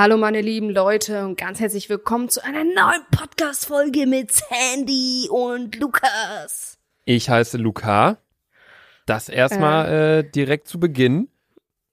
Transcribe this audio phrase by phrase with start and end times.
[0.00, 5.76] Hallo meine lieben Leute und ganz herzlich willkommen zu einer neuen Podcast-Folge mit Sandy und
[5.76, 6.78] Lukas.
[7.04, 8.16] Ich heiße Luca.
[9.04, 10.30] Das erstmal äh.
[10.30, 11.28] direkt zu Beginn.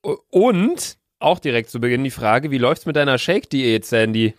[0.02, 4.36] Und auch direkt zu Beginn die Frage, wie läuft's mit deiner Shake-Diät, Sandy?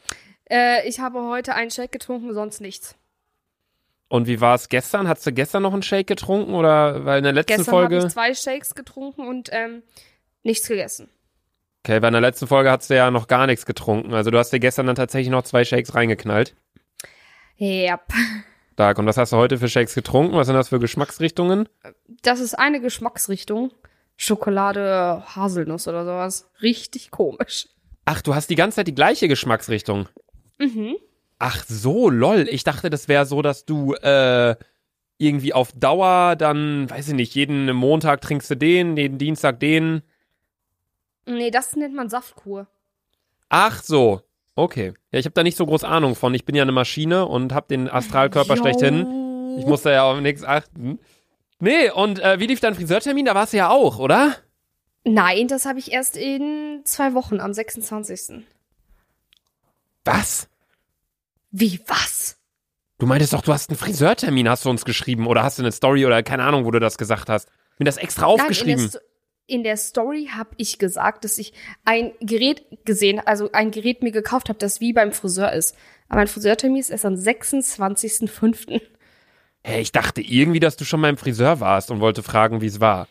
[0.50, 2.96] Äh, ich habe heute einen Shake getrunken, sonst nichts.
[4.08, 5.08] Und wie war es gestern?
[5.08, 7.96] Hast du gestern noch einen Shake getrunken oder weil in der letzten gestern Folge?
[7.96, 9.82] Gestern habe ich zwei Shakes getrunken und ähm,
[10.42, 11.10] nichts gegessen.
[11.88, 14.12] Okay, weil in der letzten Folge hast du ja noch gar nichts getrunken.
[14.12, 16.54] Also du hast dir gestern dann tatsächlich noch zwei Shakes reingeknallt.
[17.56, 17.94] Ja.
[17.94, 18.02] Yep.
[18.74, 18.98] Stark.
[18.98, 20.36] Und was hast du heute für Shakes getrunken?
[20.36, 21.66] Was sind das für Geschmacksrichtungen?
[22.20, 23.72] Das ist eine Geschmacksrichtung.
[24.18, 26.50] Schokolade, Haselnuss oder sowas.
[26.60, 27.68] Richtig komisch.
[28.04, 30.10] Ach, du hast die ganze Zeit die gleiche Geschmacksrichtung.
[30.58, 30.96] Mhm.
[31.38, 32.46] Ach so, lol.
[32.50, 34.56] Ich dachte, das wäre so, dass du äh,
[35.16, 40.02] irgendwie auf Dauer dann, weiß ich nicht, jeden Montag trinkst du den, jeden Dienstag den.
[41.28, 42.66] Nee, das nennt man Saftkur.
[43.48, 44.22] Ach so.
[44.54, 44.94] Okay.
[45.12, 46.34] Ja, ich habe da nicht so groß Ahnung von.
[46.34, 48.62] Ich bin ja eine Maschine und habe den Astralkörper Jo.
[48.62, 49.56] schlechthin.
[49.58, 50.98] Ich muss da ja auf nichts achten.
[51.60, 53.26] Nee, und äh, wie lief dein Friseurtermin?
[53.26, 54.34] Da warst du ja auch, oder?
[55.04, 58.44] Nein, das habe ich erst in zwei Wochen, am 26.
[60.04, 60.48] Was?
[61.50, 62.36] Wie, was?
[62.98, 65.26] Du meintest doch, du hast einen Friseurtermin, hast du uns geschrieben.
[65.26, 67.48] Oder hast du eine Story oder keine Ahnung, wo du das gesagt hast.
[67.78, 68.90] Mir das extra aufgeschrieben.
[68.92, 69.00] Nein,
[69.48, 71.52] in, der Story habe ich gesagt, dass ich
[71.84, 75.74] ein Gerät gesehen, also ein Gerät mir gekauft habe, das wie beim Friseur ist.
[76.08, 78.80] Aber mein Friseurtermin ist erst am 26.05.
[79.62, 82.80] Hey, ich dachte irgendwie, dass du schon beim Friseur warst und wollte fragen, wie es
[82.80, 83.08] war.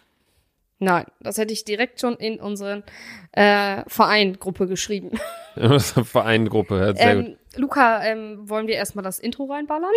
[0.80, 2.84] Nein, das hätte ich direkt schon in unseren
[3.32, 5.20] äh, Verein-Gruppe geschrieben.
[5.58, 7.38] Vereingruppe, sehr ähm, gut.
[7.56, 9.90] Luca, ähm, wollen wir erstmal das Intro reinballern?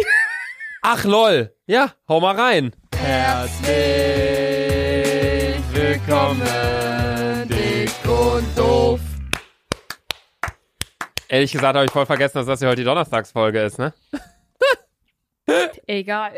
[0.82, 2.72] Ach lol, ja, hau mal rein.
[2.96, 4.59] Herzlich
[5.72, 9.00] willkommen, dick und doof.
[11.28, 13.92] Ehrlich gesagt habe ich voll vergessen, dass das ja heute die Donnerstagsfolge ist, ne?
[15.86, 16.32] Egal.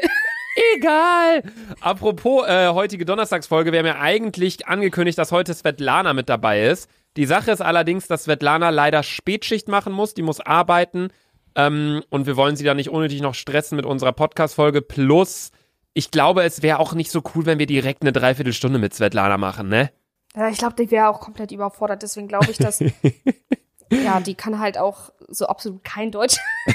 [0.77, 1.43] Egal.
[1.81, 6.91] Apropos äh, heutige Donnerstagsfolge, wir haben ja eigentlich angekündigt, dass heute Svetlana mit dabei ist.
[7.17, 11.09] Die Sache ist allerdings, dass Svetlana leider Spätschicht machen muss, die muss arbeiten
[11.55, 14.83] ähm, und wir wollen sie da nicht unnötig noch stressen mit unserer Podcast-Folge.
[14.83, 15.51] Plus,
[15.95, 19.39] ich glaube, es wäre auch nicht so cool, wenn wir direkt eine Dreiviertelstunde mit Svetlana
[19.39, 19.91] machen, ne?
[20.35, 22.03] Ja, ich glaube, die wäre auch komplett überfordert.
[22.03, 22.81] Deswegen glaube ich, dass
[23.91, 26.39] ja, die kann halt auch so absolut kein Deutsch.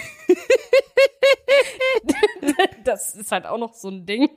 [2.83, 4.29] das ist halt auch noch so ein Ding.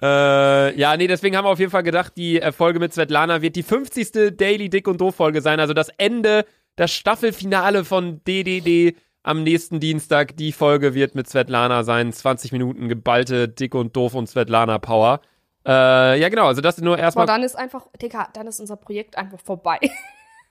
[0.00, 3.56] Äh, ja, nee, deswegen haben wir auf jeden Fall gedacht, die Folge mit Svetlana wird
[3.56, 4.36] die 50.
[4.36, 5.60] Daily Dick und Doof Folge sein.
[5.60, 6.44] Also das Ende,
[6.76, 10.36] das Staffelfinale von DDD am nächsten Dienstag.
[10.36, 12.12] Die Folge wird mit Svetlana sein.
[12.12, 15.20] 20 Minuten geballte Dick und Doof und Svetlana Power.
[15.66, 16.46] Äh, ja, genau.
[16.46, 17.26] Also das nur Boah, erstmal.
[17.26, 19.78] dann ist einfach, Digga, dann ist unser Projekt einfach vorbei.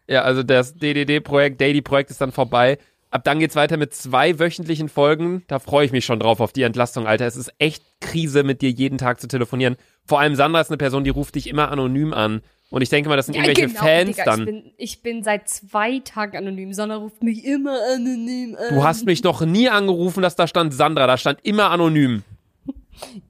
[0.08, 2.80] Ja, also das DDD-Projekt, Daily-Projekt ist dann vorbei.
[3.12, 5.44] Ab dann geht's weiter mit zwei wöchentlichen Folgen.
[5.48, 7.28] Da freue ich mich schon drauf auf die Entlastung, Alter.
[7.28, 9.78] Es ist echt Krise, mit dir jeden Tag zu telefonieren.
[10.06, 12.42] Vor allem Sandra ist eine Person, die ruft dich immer anonym an.
[12.72, 14.40] Und ich denke mal, das sind irgendwelche Fans Digga, dann.
[14.40, 16.74] Ich bin, ich bin seit zwei Tagen anonym.
[16.74, 18.74] Sandra ruft mich immer anonym an.
[18.76, 21.06] Du hast mich noch nie angerufen, dass da stand Sandra.
[21.06, 22.24] Da stand immer anonym.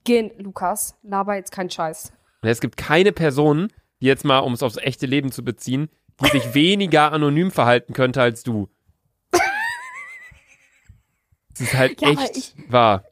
[0.04, 2.14] Gehen, Lukas, laber jetzt keinen Scheiß.
[2.44, 3.70] Und es gibt keine Person,
[4.00, 5.90] die jetzt mal, um es aufs echte Leben zu beziehen,
[6.24, 8.70] die sich weniger anonym verhalten könnte als du.
[11.50, 13.06] Das ist halt Ja, echt ich- wahr.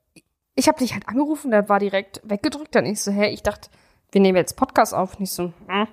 [0.56, 2.76] Ich habe dich halt angerufen, der war direkt weggedrückt.
[2.76, 3.70] Dann ich so, hä, ich dachte,
[4.12, 5.18] wir nehmen jetzt Podcast auf.
[5.20, 5.88] Nicht so, hm.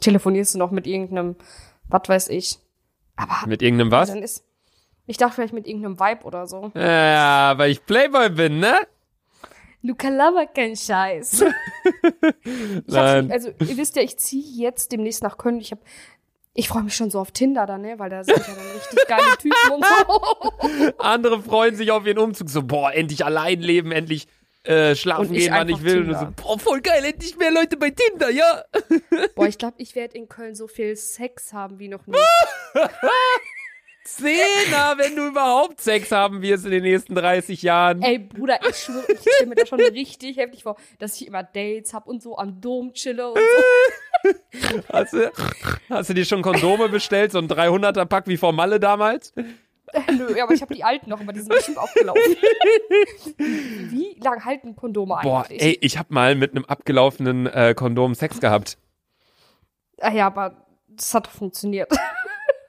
[0.00, 1.36] Telefonierst du noch mit irgendeinem,
[1.88, 2.58] was weiß ich.
[3.16, 4.08] Aber Mit irgendeinem was?
[4.08, 4.44] dann ist,
[5.06, 6.70] ich dachte vielleicht mit irgendeinem Vibe oder so.
[6.74, 8.76] Ja, weil ich Playboy bin, ne?
[9.82, 11.44] Luca laber kein Scheiß.
[12.86, 13.30] Nein.
[13.32, 15.58] also, ihr wisst ja, ich ziehe jetzt demnächst nach Köln.
[15.58, 15.78] Ich hab,
[16.52, 17.98] ich freue mich schon so auf Tinder da, ne?
[17.98, 20.92] Weil da sind ja dann richtig geile Typen und so.
[20.98, 22.50] Andere freuen sich auf ihren Umzug.
[22.50, 24.28] So, boah, endlich allein leben, endlich
[24.64, 25.98] äh, schlafen Und ich gehen, wann ich will.
[25.98, 26.32] Und Tinder.
[26.36, 28.62] so, boah, voll geil, endlich mehr Leute bei Tinder, ja.
[29.34, 32.16] Boah, ich glaube, ich werde in Köln so viel Sex haben wie noch nie.
[34.04, 38.02] Zehner, wenn du überhaupt Sex haben wirst in den nächsten 30 Jahren.
[38.02, 41.42] Ey, Bruder, ich schwöre, ich stelle mir das schon richtig heftig vor, dass ich immer
[41.42, 44.30] Dates hab und so am Dom chille und so.
[44.92, 45.32] Hast du,
[45.88, 47.32] hast du dir schon Kondome bestellt?
[47.32, 49.32] So ein 300er-Pack wie vor Malle damals?
[50.16, 52.22] Nö, aber ich habe die alten noch, aber die sind bestimmt aufgelaufen.
[53.38, 55.62] Wie lange halten Kondome Boah, eigentlich?
[55.62, 58.78] ey, ich hab mal mit einem abgelaufenen äh, Kondom Sex gehabt.
[60.00, 61.90] Ah ja, aber das hat doch funktioniert.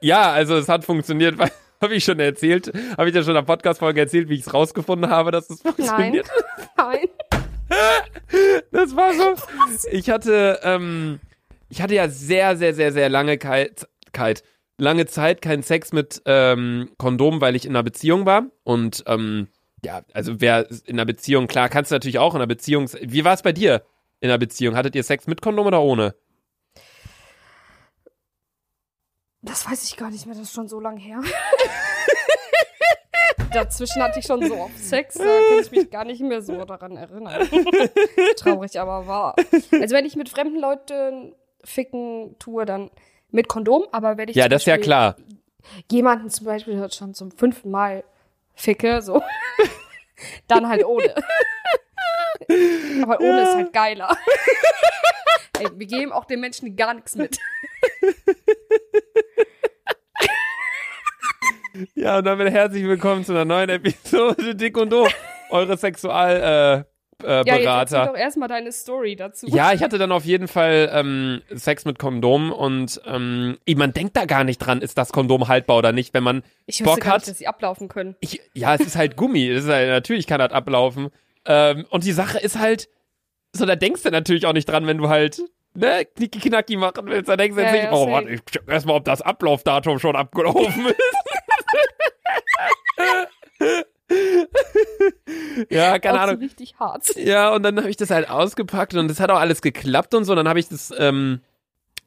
[0.04, 3.36] Ja, also es hat funktioniert, weil habe ich schon erzählt, habe ich ja schon in
[3.36, 5.74] der Podcast-Folge erzählt, wie ich es rausgefunden habe, dass es Nein.
[5.76, 6.28] funktioniert.
[6.76, 7.08] Nein.
[8.72, 9.36] Das war so.
[9.92, 11.20] Ich hatte, ähm,
[11.70, 14.44] ich hatte ja sehr, sehr, sehr, sehr lange Kalt, Kalt,
[14.78, 18.46] lange Zeit keinen Sex mit ähm, Kondom, weil ich in einer Beziehung war.
[18.64, 19.48] Und ähm,
[19.84, 22.90] ja, also wer in einer Beziehung, klar, kannst du natürlich auch in einer Beziehung.
[23.02, 23.84] Wie war es bei dir
[24.20, 24.76] in einer Beziehung?
[24.76, 26.16] Hattet ihr Sex mit Kondom oder ohne?
[29.42, 31.20] Das weiß ich gar nicht mehr, das ist schon so lang her.
[33.54, 36.64] Dazwischen hatte ich schon so oft Sex, da kann ich mich gar nicht mehr so
[36.64, 37.50] daran erinnern.
[38.38, 39.36] Traurig, aber wahr.
[39.72, 42.92] Also wenn ich mit fremden Leuten ficken tue, dann
[43.32, 45.16] mit Kondom, aber wenn ich Ja, das ist ja klar.
[45.92, 48.04] jemanden zum Beispiel schon zum fünften Mal
[48.54, 49.22] ficke, so,
[50.48, 51.16] dann halt ohne.
[53.02, 54.16] aber ohne ist halt geiler.
[55.60, 57.38] Ey, wir geben auch den Menschen gar nichts mit.
[61.96, 65.14] Ja, und damit herzlich willkommen zu einer neuen Episode Dick und Doof,
[65.52, 66.86] eure Sexual
[67.24, 68.06] äh, Ja, Berater.
[68.08, 69.48] doch erstmal deine Story dazu.
[69.48, 74.16] Ja, ich hatte dann auf jeden Fall ähm, Sex mit Kondom und ähm, man denkt
[74.18, 77.14] da gar nicht dran, ist das Kondom haltbar oder nicht, wenn man ich Bock gar
[77.14, 77.18] hat.
[77.22, 78.16] nicht, dass sie ablaufen können.
[78.20, 79.48] Ich, ja, es ist halt Gummi.
[79.50, 81.10] Es ist halt, natürlich kann das ablaufen.
[81.46, 82.90] Ähm, und die Sache ist halt,
[83.54, 85.42] so, da denkst du natürlich auch nicht dran, wenn du halt,
[85.74, 87.30] ne, knicki knacki machen willst.
[87.30, 90.00] Da denkst du jetzt Ja, nicht, ja, oh, warte, ich check erstmal, ob das Ablaufdatum
[90.00, 90.96] schon abgelaufen ist.
[95.70, 96.42] ja, keine Auch so Ahnung.
[96.42, 97.16] richtig hart.
[97.16, 100.26] Ja, und dann habe ich das halt ausgepackt und das hat auch alles geklappt und
[100.26, 100.36] so.
[100.36, 101.42] Dann habe ich das, ähm,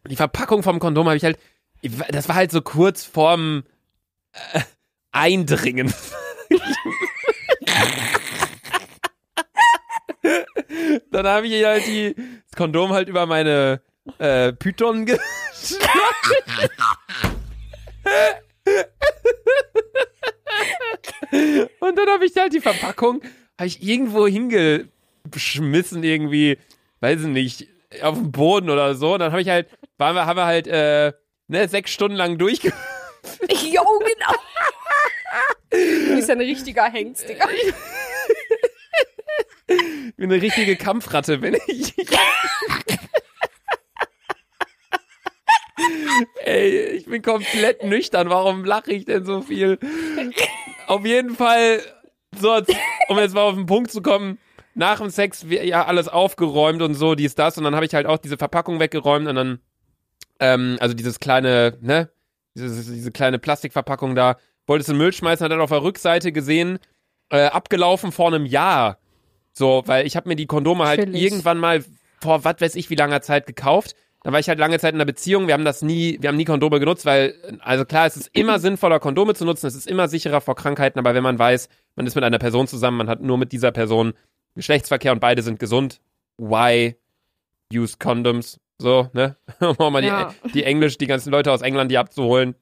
[0.06, 1.38] die Verpackung vom Kondom habe ich halt,
[2.10, 3.64] das war halt so kurz vorm
[4.52, 4.60] äh,
[5.12, 5.92] Eindringen.
[11.10, 13.80] dann habe ich halt die, das Kondom halt über meine
[14.18, 15.20] äh, Python geschlagen.
[21.84, 23.20] Und dann habe ich halt die Verpackung,
[23.58, 26.56] habe ich irgendwo hingeschmissen irgendwie,
[27.00, 27.68] weiß ich nicht,
[28.00, 29.12] auf den Boden oder so.
[29.12, 31.12] Und dann habe ich halt, waren wir, haben wir halt, äh,
[31.48, 32.72] ne, sechs Stunden lang durchge...
[33.50, 34.32] Jo, genau.
[35.70, 37.48] Du bist ja ein richtiger Hengst, Digga.
[39.66, 41.94] Ich bin eine richtige Kampfratte, wenn ich.
[46.44, 48.30] Ey, ich bin komplett nüchtern.
[48.30, 49.78] Warum lache ich denn so viel?
[50.86, 51.80] Auf jeden Fall,
[52.36, 52.60] so,
[53.08, 54.38] um jetzt mal auf den Punkt zu kommen,
[54.74, 57.58] nach dem Sex ja alles aufgeräumt und so, dies, das.
[57.58, 59.58] Und dann habe ich halt auch diese Verpackung weggeräumt und dann,
[60.40, 62.10] ähm, also dieses kleine, ne,
[62.54, 64.36] diese, diese kleine Plastikverpackung da,
[64.66, 66.78] wollte es in den Müll schmeißen, hat dann auf der Rückseite gesehen,
[67.30, 68.98] äh, abgelaufen vor einem Jahr.
[69.52, 71.22] So, weil ich habe mir die Kondome halt Chillig.
[71.22, 71.84] irgendwann mal
[72.20, 73.94] vor was weiß ich wie langer Zeit gekauft.
[74.24, 75.46] Da war ich halt lange Zeit in einer Beziehung.
[75.46, 78.58] Wir haben das nie, wir haben nie Kondome genutzt, weil, also klar, es ist immer
[78.58, 79.66] sinnvoller, Kondome zu nutzen.
[79.66, 80.98] Es ist immer sicherer vor Krankheiten.
[80.98, 83.70] Aber wenn man weiß, man ist mit einer Person zusammen, man hat nur mit dieser
[83.70, 84.14] Person
[84.56, 86.00] Geschlechtsverkehr und beide sind gesund,
[86.38, 86.96] why
[87.72, 88.58] use condoms?
[88.78, 89.36] So, ne?
[89.60, 90.34] Um auch mal Ja.
[90.46, 92.54] die, die Englisch, die ganzen Leute aus England, die abzuholen.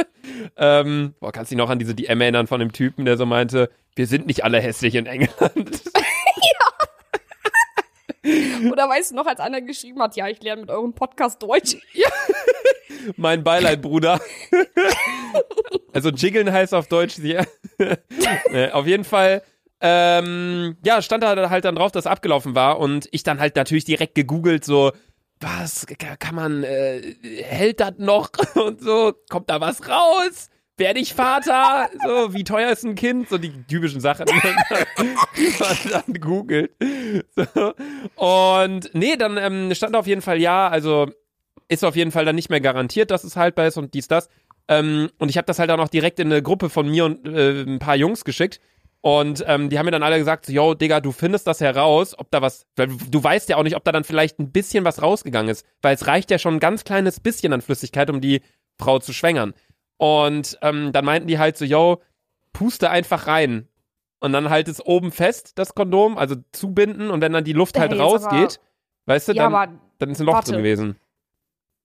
[0.56, 3.26] ähm, boah, kannst du dich noch an diese DM erinnern von dem Typen, der so
[3.26, 5.82] meinte, wir sind nicht alle hässlich in England.
[8.70, 11.76] Oder weißt du noch, als einer geschrieben hat, ja, ich lerne mit eurem Podcast Deutsch.
[13.16, 14.20] mein Beileid, Bruder.
[15.92, 17.18] also jiggeln heißt auf Deutsch.
[17.18, 19.42] Äh, auf jeden Fall,
[19.80, 23.84] ähm, ja, stand da halt dann drauf, dass abgelaufen war und ich dann halt natürlich
[23.84, 24.92] direkt gegoogelt, so,
[25.40, 30.48] was ka- kann man, äh, hält das noch und so, kommt da was raus?
[30.78, 31.90] Werde ich Vater?
[32.04, 33.28] So, wie teuer ist ein Kind?
[33.28, 36.72] So die typischen Sachen, die man dann, die man dann googelt.
[37.36, 37.74] So.
[38.16, 41.08] Und nee, dann ähm, stand auf jeden Fall ja, also
[41.68, 44.28] ist auf jeden Fall dann nicht mehr garantiert, dass es haltbar ist und dies, das.
[44.68, 47.26] Ähm, und ich habe das halt auch noch direkt in eine Gruppe von mir und
[47.26, 48.60] äh, ein paar Jungs geschickt.
[49.02, 52.16] Und ähm, die haben mir dann alle gesagt, so, yo, Digga, du findest das heraus,
[52.16, 54.84] ob da was, weil du weißt ja auch nicht, ob da dann vielleicht ein bisschen
[54.84, 58.20] was rausgegangen ist, weil es reicht ja schon ein ganz kleines bisschen an Flüssigkeit, um
[58.20, 58.42] die
[58.78, 59.54] Frau zu schwängern.
[60.02, 62.02] Und ähm, dann meinten die halt so, yo,
[62.52, 63.68] puste einfach rein.
[64.18, 67.76] Und dann halt es oben fest, das Kondom, also zubinden und wenn dann die Luft
[67.76, 68.60] Hey, halt jetzt rausgeht,
[69.06, 70.50] weißt du, Ja, dann, aber, dann ist ein Loch warte.
[70.50, 70.96] drin gewesen.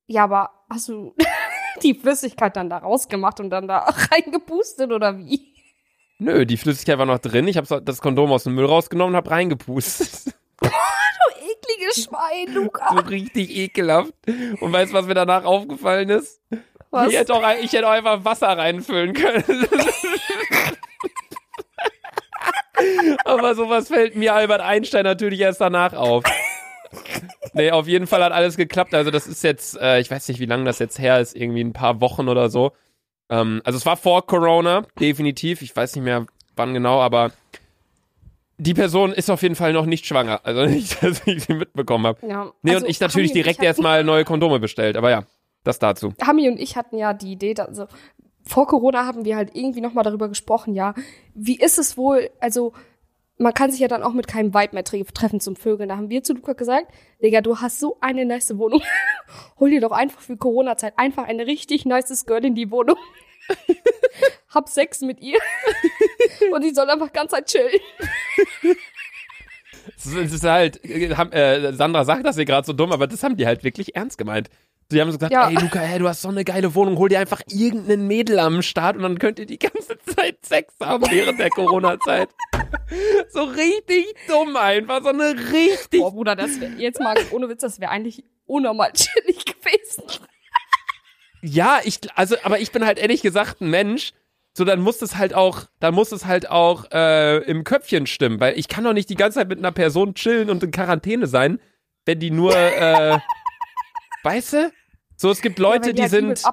[0.08, 1.14] ja, aber hast du
[1.84, 3.80] die Flüssigkeit dann da rausgemacht und dann da
[4.12, 5.54] reingepustet oder wie?
[6.18, 7.48] Nö, die Flüssigkeit war noch drin.
[7.48, 10.34] Ich habe das Kondom aus dem Müll rausgenommen und habe reingepustet.
[10.64, 12.90] Ekliges Schwein, Luca.
[12.94, 14.14] so richtig ekelhaft.
[14.60, 16.42] Und weißt du, was mir danach aufgefallen ist?
[16.92, 17.10] Was?
[17.10, 19.44] Ich hätte, auch, ich hätte auch einfach Wasser reinfüllen können.
[23.26, 26.24] Aber sowas fällt mir Albert Einstein natürlich erst danach auf.
[27.54, 28.94] Nee, auf jeden Fall hat alles geklappt.
[28.94, 31.64] Also das ist jetzt, äh, ich weiß nicht, wie lange das jetzt her ist, irgendwie
[31.64, 32.72] ein paar Wochen oder so.
[33.30, 35.62] Ähm, also es war vor Corona, definitiv.
[35.62, 36.28] Ich weiß nicht mehr
[36.58, 37.32] wann genau, aber
[38.58, 40.42] die Person ist auf jeden Fall noch nicht schwanger.
[40.44, 42.28] Also nicht, dass ich sie mitbekommen habe.
[42.28, 42.52] Ja.
[42.62, 44.98] Nee, also, und ich natürlich direkt erstmal neue Kondome bestellt.
[44.98, 45.24] Aber ja,
[45.68, 46.14] Das dazu.
[46.26, 47.88] Hami und ich hatten ja die Idee, also
[48.46, 50.94] vor Corona haben wir halt irgendwie nochmal darüber gesprochen, ja,
[51.36, 52.72] wie ist es wohl, also
[53.38, 55.90] man kann sich ja dann auch mit keinem Vibe mehr tre treffen zum Vögeln.
[55.90, 58.82] Da haben wir zu Luca gesagt, Digga, du hast so eine nice Wohnung.
[59.60, 62.96] Hol dir doch einfach für Corona-Zeit einfach eine richtig nice Girl in die Wohnung.
[64.50, 65.38] Hab Sex mit ihr.
[66.54, 67.82] Und die soll einfach ganz Zeit chillen.
[69.98, 73.46] Es ist halt, äh, Sandra sagt das hier gerade so dumm, aber das haben die
[73.46, 74.50] halt wirklich ernst gemeint.
[74.90, 75.50] Sie haben so gesagt, Ja.
[75.50, 78.62] ey Luca, ey, du hast so eine geile Wohnung, hol dir einfach irgendeinen Mädel am
[78.62, 82.30] Start und dann könnt ihr die ganze Zeit Sex haben während der Corona-Zeit.
[83.30, 86.00] so richtig dumm einfach, so eine richtig...
[86.00, 90.04] Boah, Bruder, das wäre jetzt mal ohne Witz, das wäre eigentlich unnormal chillig gewesen.
[91.42, 94.14] Ja, ich, also, aber ich bin halt ehrlich gesagt ein Mensch,
[94.54, 98.40] so dann muss es halt auch, dann muss es halt auch äh, im Köpfchen stimmen,
[98.40, 101.28] weil ich kann doch nicht die ganze Zeit mit einer Person chillen und in Quarantäne
[101.28, 101.60] sein,
[102.06, 103.20] wenn die nur, äh,
[104.24, 104.72] weißt du?
[105.18, 106.44] So, es gibt Leute, Ja, die halt sind,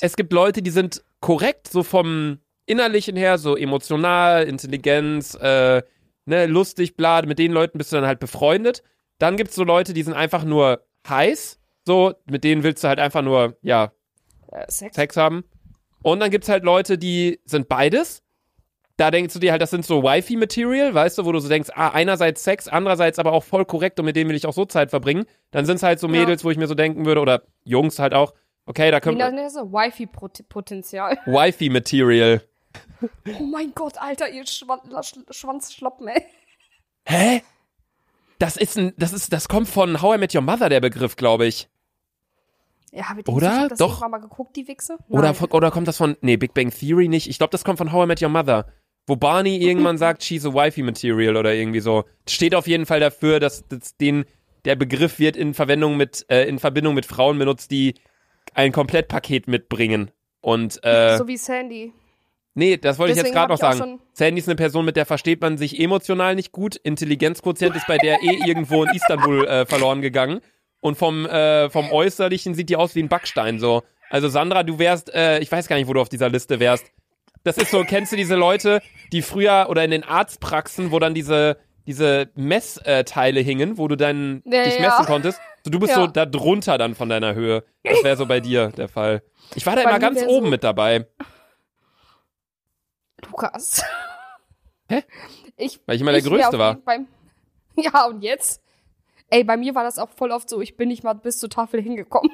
[0.00, 5.82] es gibt Leute, die sind korrekt, so vom Innerlichen her, so emotional, Intelligenz, äh,
[6.24, 8.82] ne, lustig, bla, mit den Leuten bist du dann halt befreundet.
[9.18, 13.00] Dann gibt's so Leute, die sind einfach nur heiß, so, mit denen willst du halt
[13.00, 13.92] einfach nur, ja,
[14.52, 14.94] Äh, Sex.
[14.94, 15.44] Sex haben.
[16.02, 18.21] Und dann gibt's halt Leute, die sind beides.
[19.02, 21.70] Da denkst du dir halt, das sind so Wifi-Material, weißt du, wo du so denkst,
[21.74, 24.64] ah, einerseits Sex, andererseits aber auch voll korrekt und mit denen will ich auch so
[24.64, 25.24] Zeit verbringen.
[25.50, 26.12] Dann sind's halt so Ja.
[26.20, 28.32] Mädels, wo ich mir so denken würde, oder Jungs halt auch,
[28.64, 29.72] okay, da können nennt das so?
[29.72, 31.18] Wifi-Potenzial.
[31.26, 32.42] Wifi-Material.
[33.40, 36.22] Oh mein Gott, Alter, ihr Schwan Sch- Schwanzschloppen, ey.
[37.04, 37.42] Hä?
[38.38, 41.16] Das ist ein, das ist, das kommt von How I Met Your Mother, der Begriff,
[41.16, 41.68] glaube ich.
[42.92, 43.68] Ja, hab ich Oder?
[43.78, 44.06] Doch.
[44.08, 44.96] mal geguckt, die Wichse?
[45.08, 45.50] Oder, Nein.
[45.50, 47.28] oder kommt das von, nee, Big Bang Theory nicht.
[47.28, 48.66] Ich glaube, das kommt von How I Met Your Mother.
[49.06, 52.04] Wo Barney irgendwann sagt, she's a wifey material oder irgendwie so.
[52.28, 54.24] Steht auf jeden Fall dafür, dass, dass den,
[54.64, 57.94] der Begriff wird in Verwendung mit, äh, in Verbindung mit Frauen benutzt, die
[58.54, 60.10] ein Komplettpaket mitbringen.
[60.40, 61.92] Und, äh, so wie Sandy.
[62.54, 64.00] nee, das wollte ich jetzt Deswegen gerade noch sagen.
[64.12, 66.76] Sandy ist eine Person, mit der versteht man sich emotional nicht gut.
[66.76, 70.40] Intelligenzquotient ist bei der eh irgendwo in Istanbul äh, verloren gegangen.
[70.80, 73.84] Und vom, äh, vom Äußerlichen sieht die aus wie ein Backstein, so.
[74.10, 76.90] Also Sandra, du wärst, äh, ich weiß gar nicht, wo du auf dieser Liste wärst.
[77.44, 78.80] Das ist so, kennst du diese Leute,
[79.12, 84.42] die früher oder in den Arztpraxen, wo dann diese, diese Messteile hingen, wo du dann
[84.44, 84.82] Ja, dich ja.
[84.82, 85.40] messen konntest?
[85.64, 85.96] So, du bist Ja.
[86.00, 87.64] so da drunter dann von deiner Höhe.
[87.84, 89.22] Das wäre so bei dir der Fall.
[89.54, 91.06] Ich war da Bei immer ganz oben so- mit dabei.
[93.26, 93.82] Lukas.
[94.88, 95.02] Hä?
[95.56, 96.74] Ich, Weil ich immer der ich wär Größte war.
[96.76, 97.06] Beim,
[97.76, 98.60] ja, und jetzt?
[99.30, 101.48] Ey, bei mir war das auch voll oft so, ich bin nicht mal bis zur
[101.48, 102.30] Tafel hingekommen.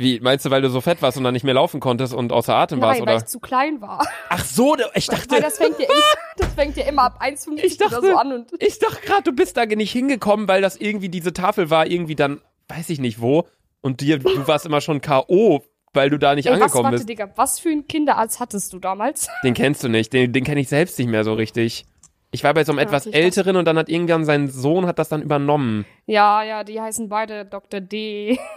[0.00, 2.32] Wie, meinst du, weil du so fett warst und dann nicht mehr laufen konntest und
[2.32, 3.22] außer Atem warst, Nein, weil oder?
[3.22, 4.02] ich zu klein war.
[4.30, 6.02] Ach so, ich Weil dachte, das fängt ja immer,
[6.38, 9.22] das fängt ja immer ab 1,50 Ich dachte- oder so an und ich dachte gerade,
[9.24, 12.98] du bist da nicht hingekommen, weil das irgendwie, diese Tafel war irgendwie dann, weiß ich
[12.98, 13.46] nicht wo,
[13.82, 16.96] und dir, du warst immer schon K.O., weil du da nicht Ey, was, angekommen warte,
[16.96, 17.08] bist.
[17.10, 19.28] Digga, was für einen Kinderarzt hattest du damals?
[19.44, 21.84] Den kennst du nicht, den, den kenne ich selbst nicht mehr so richtig.
[22.30, 24.48] Ich war bei so einem Ja, etwas ich dachte- älteren und dann hat irgendwann sein
[24.48, 25.84] Sohn hat das dann übernommen.
[26.06, 27.80] Ja, ja, die heißen beide Dr.
[27.80, 28.38] D.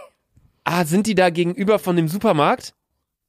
[0.64, 2.74] Ah, sind die da gegenüber von dem Supermarkt?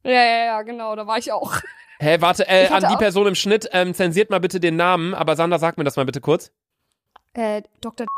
[0.04, 1.56] Ja, ja, ja, genau, da war ich auch.
[2.00, 5.36] Hä, warte, äh, an die Person im Schnitt, ähm, zensiert mal bitte den Namen, aber
[5.36, 6.52] Sander, sag mir das mal bitte kurz.
[7.34, 8.06] Äh, Dr.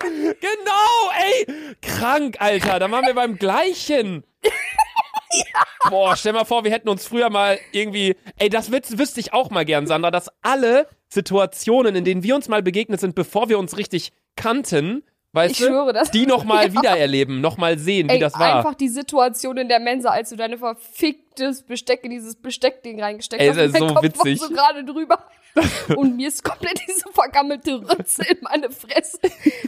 [0.00, 1.74] Genau, ey!
[1.82, 2.78] Krank, Alter.
[2.78, 4.24] Da waren wir beim gleichen.
[5.90, 8.16] Boah, stell mal vor, wir hätten uns früher mal irgendwie.
[8.36, 12.34] Ey, das wüs wüsste ich auch mal gern, Sandra, dass alle Situationen, in denen wir
[12.34, 16.10] uns mal begegnet sind, bevor wir uns richtig kannten, weißt Ich du, schwöre das.
[16.10, 16.80] die nochmal Ja.
[16.80, 18.56] wiedererleben, nochmal sehen, wie Ey, das war.
[18.58, 23.40] einfach die Situation in der Mensa, als du deine verficktes Besteck in dieses Besteckding reingesteckt
[23.42, 23.56] Ey, hast.
[23.58, 24.40] das ist so Kopf witzig.
[24.40, 25.24] so gerade drüber.
[25.96, 29.18] und mir ist komplett diese vergammelte Rütze in meine Fresse.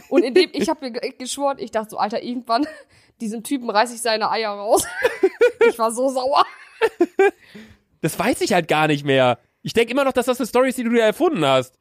[0.09, 2.65] Und indem ich habe mir ge- geschworen, ich dachte so, Alter, irgendwann
[3.19, 4.85] diesem Typen reiß ich seine Eier raus.
[5.69, 6.45] ich war so sauer.
[8.01, 9.39] Das weiß ich halt gar nicht mehr.
[9.61, 11.77] Ich denke immer noch, dass das eine Story ist, die du dir erfunden hast.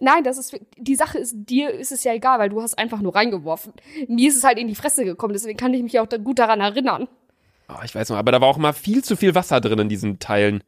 [0.00, 3.00] Nein, das ist die Sache ist dir ist es ja egal, weil du hast einfach
[3.00, 3.72] nur reingeworfen.
[4.08, 6.60] Mir ist es halt in die Fresse gekommen, deswegen kann ich mich auch gut daran
[6.60, 7.08] erinnern.
[7.68, 9.88] Oh, ich weiß noch, aber da war auch immer viel zu viel Wasser drin in
[9.88, 10.62] diesen Teilen.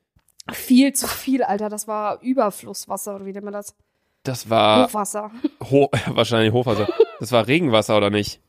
[0.52, 1.68] Viel zu viel, Alter.
[1.68, 3.75] Das war Überflusswasser oder wie nennt man das?
[4.23, 5.30] Das war Hochwasser.
[5.71, 6.88] Ho wahrscheinlich Hochwasser.
[7.21, 8.40] Das war Regenwasser oder nicht?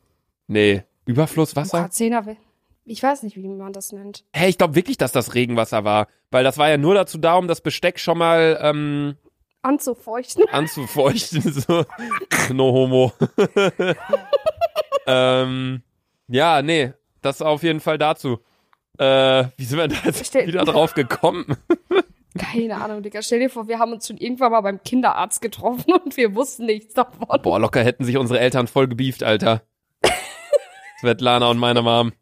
[0.48, 1.82] Nee, Überflusswasser?
[1.82, 2.24] Boah, Zehner,
[2.86, 4.24] ich weiß nicht, wie man das nennt.
[4.32, 7.36] Hey, ich glaube wirklich, dass das Regenwasser war, weil das war ja nur dazu da,
[7.36, 9.18] um das Besteck schon mal ähm,
[9.68, 10.48] Anzufeuchten.
[10.52, 11.42] anzufeuchten.
[11.52, 11.84] so.
[12.54, 13.12] No homo.
[15.08, 15.82] ähm,
[16.30, 18.40] ja, nee, das auf jeden Fall dazu.
[18.98, 21.58] Äh, wie sind wir da jetzt Stell- wieder drauf gekommen?
[22.38, 23.22] Keine Ahnung, Digga.
[23.22, 26.66] Stell dir vor, wir haben uns schon irgendwann mal beim Kinderarzt getroffen und wir wussten
[26.66, 27.28] nichts davon.
[27.42, 29.64] Boah, locker hätten sich unsere Eltern voll gebieft, Alter.
[31.02, 32.14] Svetlana und meine Mom.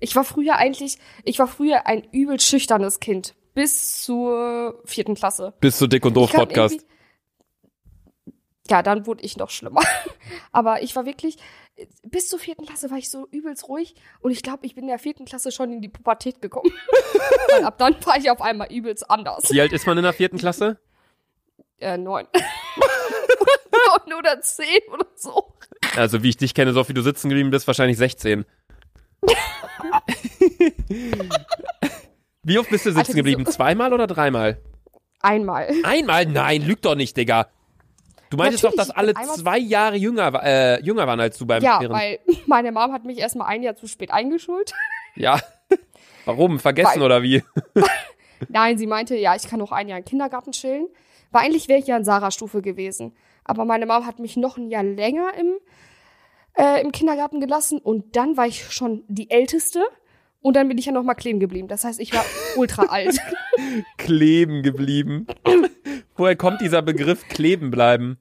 [0.00, 3.34] Ich war früher eigentlich, ich war früher ein übel schüchternes Kind.
[3.56, 5.54] Bis zur vierten Klasse.
[5.60, 6.78] Bis zu Dick und Doof Podcast.
[8.68, 9.80] Ja, dann wurde ich noch schlimmer.
[10.52, 11.38] Aber ich war wirklich,
[12.02, 13.94] bis zur vierten Klasse war ich so übelst ruhig.
[14.20, 16.70] Und ich glaube, ich bin in der vierten Klasse schon in die Pubertät gekommen.
[17.48, 19.50] Weil ab dann war ich auf einmal übelst anders.
[19.50, 20.78] Wie alt ist man in der vierten Klasse?
[21.78, 22.26] Äh, neun.
[23.72, 25.54] neun oder zehn oder so.
[25.96, 28.44] Also wie ich dich kenne, so wie du sitzen geblieben bist, wahrscheinlich 16.
[32.46, 33.42] Wie oft bist du sitzen Alter, geblieben?
[33.44, 34.58] wieso- Zweimal oder dreimal?
[35.20, 35.68] Einmal.
[35.84, 36.26] Einmal?
[36.26, 37.48] Nein, lüg doch nicht, Digga.
[38.30, 41.62] Du meintest Natürlich, doch, dass alle zwei Jahre jünger, äh, jünger waren als du beim
[41.62, 44.72] Ja, während- weil meine Mom hat mich erstmal ein Jahr zu spät eingeschult.
[45.18, 45.40] Ja.
[46.26, 46.58] Warum?
[46.60, 47.42] Vergessen Weil- oder wie?
[48.50, 50.88] Nein, sie meinte, ja, ich kann noch ein Jahr im Kindergarten chillen.
[51.32, 53.16] Weil eigentlich wäre ich ja in Sarah-Stufe gewesen.
[53.44, 55.54] Aber meine Mom hat mich noch ein Jahr länger im,
[56.58, 59.82] äh, im Kindergarten gelassen und dann war ich schon die Älteste
[60.40, 61.68] und dann bin ich ja noch mal kleben geblieben.
[61.68, 62.24] Das heißt, ich war
[62.56, 63.18] ultra alt.
[63.96, 65.26] Kleben geblieben.
[66.16, 68.18] Woher kommt dieser Begriff kleben bleiben?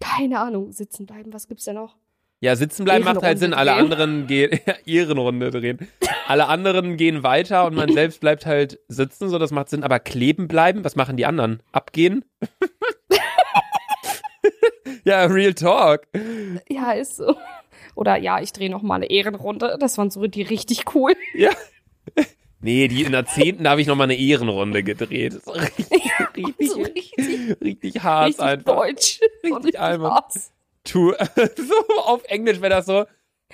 [0.00, 1.96] Keine Ahnung, sitzen bleiben, was gibt's denn noch?
[2.40, 3.54] Ja, sitzen bleiben macht halt Sinn.
[3.54, 5.88] Alle anderen gehen, Ehrenrunde drehen.
[6.26, 9.84] Alle anderen gehen weiter und man selbst bleibt halt sitzen, so das macht Sinn.
[9.84, 11.62] Aber kleben bleiben, was machen die anderen?
[11.72, 12.24] Abgehen?
[15.04, 16.06] ja, Real Talk.
[16.68, 17.36] Ja, ist so.
[17.96, 19.76] Oder ja, ich drehe noch mal eine Ehrenrunde.
[19.80, 21.14] Das waren so die richtig cool.
[21.34, 21.50] Ja.
[22.60, 25.34] Nee, die in der zehnten habe ich noch mal eine Ehrenrunde gedreht.
[25.44, 25.88] So richtig,
[26.36, 28.76] richtig, So richtig, richtig hart richtig einfach.
[28.76, 29.20] deutsch.
[29.42, 30.32] Richtig richtig hart.
[30.84, 31.12] To,
[31.56, 33.04] so auf Englisch wäre das so,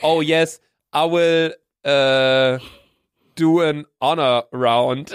[0.03, 0.61] oh yes,
[0.95, 2.59] I will äh,
[3.39, 5.13] do an honor round.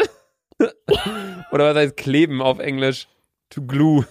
[1.51, 3.07] Oder was heißt kleben auf Englisch?
[3.51, 4.05] To glue.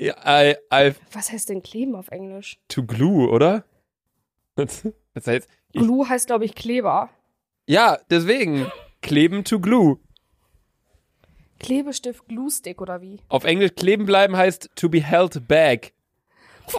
[0.00, 2.58] ja, I, I, Was heißt denn kleben auf Englisch?
[2.68, 3.64] to glue, oder?
[5.14, 5.48] Was, heißt?
[5.72, 7.10] Ich, Glue heißt, glaube ich, Kleber.
[7.66, 8.66] ja, deswegen.
[9.00, 9.98] Kleben to glue.
[11.60, 13.20] Klebestift, Glue-Stick oder wie?
[13.28, 15.92] Auf Englisch kleben bleiben heißt to be held back.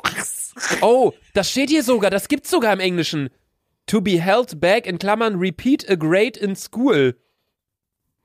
[0.03, 0.53] Was?
[0.81, 3.29] Oh, das steht hier sogar, das gibt's sogar im Englischen.
[3.87, 7.17] To be held back in Klammern repeat a grade in school.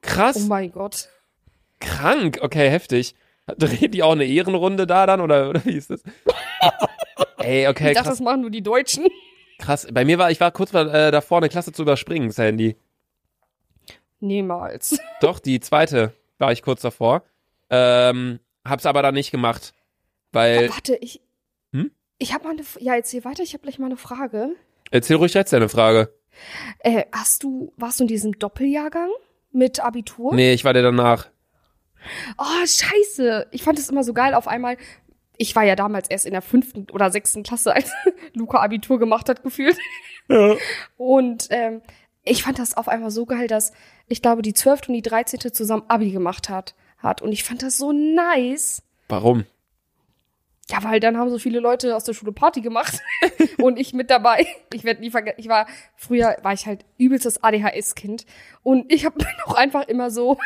[0.03, 1.09] Krass, Oh mein Gott.
[1.81, 2.39] krank.
[2.43, 3.15] Okay, heftig.
[3.59, 6.03] Drehen die auch eine Ehrenrunde da dann oder, oder wie ist das?
[7.39, 9.07] Ey, okay, ich dachte, krass, das machen nur die Deutschen.
[9.65, 9.87] Krass.
[9.93, 12.77] Bei mir war, ich war kurz mal, äh, davor, eine Klasse zu überspringen, Sandy.
[14.21, 14.99] Niemals.
[15.21, 17.23] Doch, die zweite war ich kurz davor.
[17.71, 19.75] Ähm, hab's aber dann nicht gemacht.
[20.33, 21.21] Weil, Warte, ich.
[21.73, 21.91] Hm?
[22.19, 22.63] Ich habe mal eine.
[22.81, 24.51] Ja, erzähl weiter, ich habe gleich mal eine Frage.
[24.91, 26.13] erzähl ruhig jetzt deine Frage.
[26.81, 27.73] Äh, hast du.
[27.77, 29.11] Warst du in diesem Doppeljahrgang
[29.53, 30.35] mit Abitur?
[30.35, 31.29] Nee, ich war der danach.
[32.37, 33.47] Oh, scheiße.
[33.51, 34.35] Ich fand es immer so geil.
[34.35, 34.77] Auf einmal.
[35.37, 37.91] Ich war ja damals erst in der fünften oder sechsten Klasse, als
[38.35, 39.77] Luca Abitur gemacht hat, gefühlt.
[40.29, 40.57] Ja.
[40.97, 41.83] Und ähm,
[42.23, 43.73] ich fand das auf einmal so geil, dass
[44.09, 46.75] ich glaube, die zwölfte und die dreizehnte zusammen Abi gemacht hat.
[46.99, 47.23] hat.
[47.23, 48.83] Und ich fand das so nice.
[49.09, 49.45] Warum?
[50.71, 53.03] Ja, weil dann haben so viele Leute aus der Schule Party gemacht
[53.59, 54.47] und ich mit dabei.
[54.73, 58.25] Ich werde nie vergessen, ich war früher war ich halt übelstes ADHS-Kind
[58.63, 60.39] und ich habe auch einfach immer so,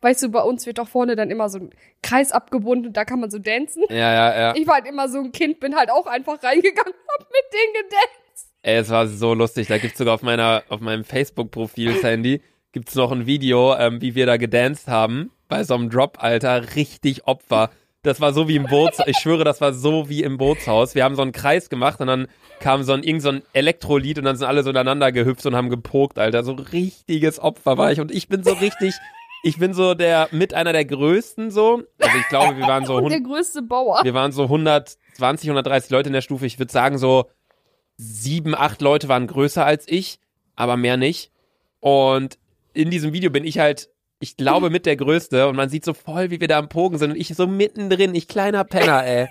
[0.00, 1.70] weißt du, bei uns wird doch vorne dann immer so ein
[2.02, 3.84] Kreis abgebunden und da kann man so dancen.
[3.88, 4.54] Ja, ja, ja.
[4.56, 7.84] Ich war halt immer so ein Kind, bin halt auch einfach reingegangen, hab mit denen
[7.84, 8.52] gedanced.
[8.62, 9.68] Ey, es war so lustig.
[9.68, 14.14] Da gibt's sogar auf meiner, auf meinem Facebook-Profil, Sandy, gibt's noch ein Video, ähm, wie
[14.14, 15.30] wir da gedanced haben.
[15.48, 16.74] Bei so einem Drop, Alter.
[16.74, 17.70] Richtig Opfer.
[18.02, 20.94] Das war so wie im Boots, ich schwöre, das war so wie im Bootshaus.
[20.94, 22.28] Wir haben so einen Kreis gemacht und dann
[22.60, 25.56] kam so ein, irgend so ein Elektrolied und dann sind alle so ineinander gehüpft und
[25.56, 26.44] haben gepokt, Alter.
[26.44, 28.00] So richtiges Opfer war ich.
[28.00, 28.94] Und ich bin so richtig,
[29.42, 31.82] ich bin so der, mit einer der größten so.
[32.00, 34.00] Also ich glaube, wir waren so Und der 100, größte Bauer.
[34.02, 36.46] wir waren so 120, 130 Leute in der Stufe.
[36.46, 37.30] Ich würde sagen, so
[37.96, 40.18] sieben, acht Leute waren größer als ich,
[40.54, 41.30] aber mehr nicht.
[41.80, 42.38] Und
[42.74, 43.88] in diesem Video bin ich halt,
[44.20, 45.48] ich glaube, mit der Größte.
[45.48, 47.12] Und man sieht so voll, wie wir da am Pogen sind.
[47.12, 49.28] Und ich so mittendrin, ich kleiner Penner, ey.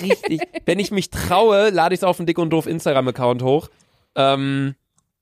[0.00, 0.40] Richtig.
[0.66, 3.68] Wenn ich mich traue, lade ich es auf den Dick und Doof Instagram-Account hoch.
[4.14, 4.74] Ähm,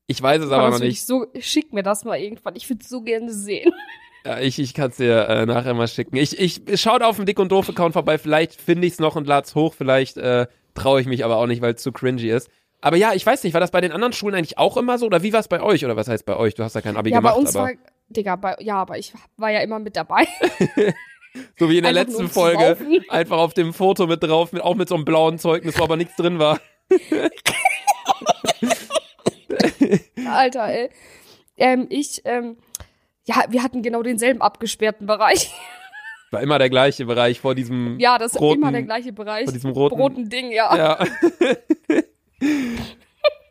[0.07, 0.93] ich weiß es aber noch nicht.
[0.93, 2.57] ich so, schick mir das mal irgendwann.
[2.57, 3.73] Ich würde so gerne sehen.
[4.25, 6.17] Ja, ich ich kann es dir äh, nachher mal schicken.
[6.17, 8.19] Ich, ich schaut auf dem Dick und Doof Account vorbei.
[8.19, 9.75] Vielleicht finde ich es noch und lad's hoch.
[9.75, 12.49] Vielleicht äh, traue ich mich aber auch nicht, weil es zu cringy ist.
[12.81, 15.07] Aber ja, ich weiß nicht, war das bei den anderen Schulen eigentlich auch immer so?
[15.07, 15.85] Oder wie war es bei euch?
[15.85, 16.55] Oder was heißt bei euch?
[16.55, 17.75] Du hast ja kein Abi ja, gemacht, bei uns aber war,
[18.09, 20.27] Digga, bei, ja, aber ich war ja immer mit dabei.
[21.59, 22.77] so wie in der einfach letzten Folge.
[22.79, 23.05] saufen.
[23.09, 25.97] Einfach auf dem Foto mit drauf, mit, auch mit so einem blauen Zeugnis, wo aber
[25.97, 26.61] nichts drin war.
[30.29, 30.91] Alter, ey.
[31.57, 32.57] Ähm, ich, ähm,
[33.25, 35.53] ja, wir hatten genau denselben abgesperrten Bereich.
[36.31, 37.99] War immer der gleiche Bereich vor diesem.
[38.01, 39.45] Ja, das ist Roten- immer der gleiche Bereich.
[39.45, 39.95] Vor diesem roten.
[39.95, 40.77] roten Ding, ja.
[40.77, 40.99] Ja.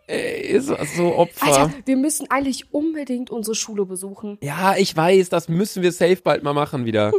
[0.08, 1.46] Ey, ist das so Opfer.
[1.48, 4.38] Alter, wir müssen eigentlich unbedingt unsere Schule besuchen.
[4.42, 7.14] Ja, ich weiß, das müssen wir safe bald mal machen wieder.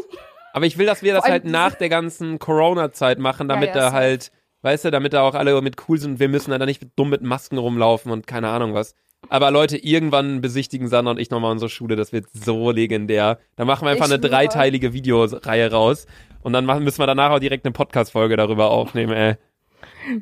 [0.52, 3.80] Aber ich will, dass wir das halt nach der ganzen Corona-Zeit machen, damit ja, da
[3.84, 3.94] safe.
[3.96, 4.32] halt,
[4.64, 7.10] weißt du, damit da auch alle mit cool sind und wir müssen da nicht dumm
[7.10, 8.94] mit Masken rumlaufen und keine Ahnung was.
[9.28, 13.38] Aber Leute, irgendwann besichtigen Sandra und ich nochmal unsere Schule, das wird so legendär.
[13.56, 16.06] Da machen wir einfach Ich eine dreiteilige Videoreihe raus
[16.42, 19.36] und dann machen, müssen wir danach auch direkt eine Podcast-Folge darüber aufnehmen, ey.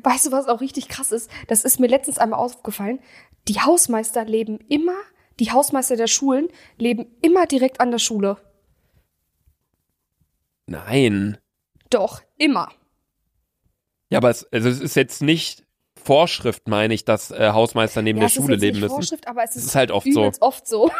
[0.03, 1.29] Weißt du, was auch richtig krass ist?
[1.47, 2.99] Das ist mir letztens einmal aufgefallen.
[3.47, 4.95] Die Hausmeister leben immer,
[5.39, 8.37] die Hausmeister der Schulen leben immer direkt an der Schule.
[10.67, 11.37] Nein.
[11.89, 12.69] Doch, immer.
[14.13, 15.63] Ja, aber es, also es ist jetzt nicht
[16.01, 18.93] Vorschrift, meine ich, dass äh, Hausmeister neben ja, der Schule leben müssen.
[18.95, 20.31] Vorschrift, aber es ist, ist halt oft so.
[20.41, 20.91] oft so.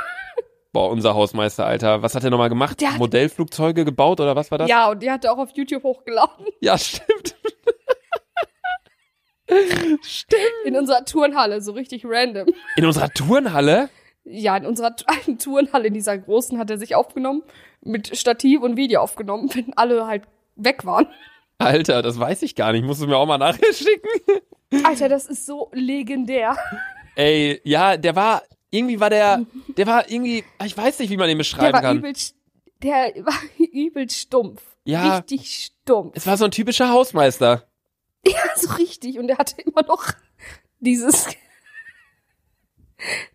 [0.71, 2.02] Boah, unser Hausmeister, Alter.
[2.02, 2.82] Was hat er nochmal gemacht?
[2.82, 4.69] Der hat- Modellflugzeuge gebaut oder was war das?
[4.69, 6.45] Ja, und die hat er auch auf YouTube hochgeladen.
[6.62, 7.36] Ja, stimmt.
[10.65, 12.47] In unserer Turnhalle, so richtig random.
[12.76, 13.89] In unserer Turnhalle?
[14.23, 17.43] Ja, in unserer alten Turnhalle, in dieser großen, hat er sich aufgenommen,
[17.82, 20.23] mit Stativ und Video aufgenommen, wenn alle halt
[20.56, 21.08] weg waren.
[21.58, 22.84] Alter, das weiß ich gar nicht.
[22.86, 24.42] Musst du mir auch mal nachher schicken?
[24.86, 26.58] Alter, das ist so legendär.
[27.16, 29.46] Ey, ja, der war, irgendwie war der,
[29.78, 31.98] der war irgendwie, ich weiß nicht, wie man den Der beschreiben war kann.
[31.98, 32.36] übelst,
[32.82, 33.39] der war
[33.72, 34.62] übelst stumpf.
[34.86, 35.18] Ja.
[35.18, 36.13] Richtig stumpf.
[36.16, 37.68] Es war so ein typischer Hausmeister.
[38.26, 39.20] Ja, so richtig.
[39.20, 40.06] Und der hatte immer noch
[40.80, 41.28] dieses.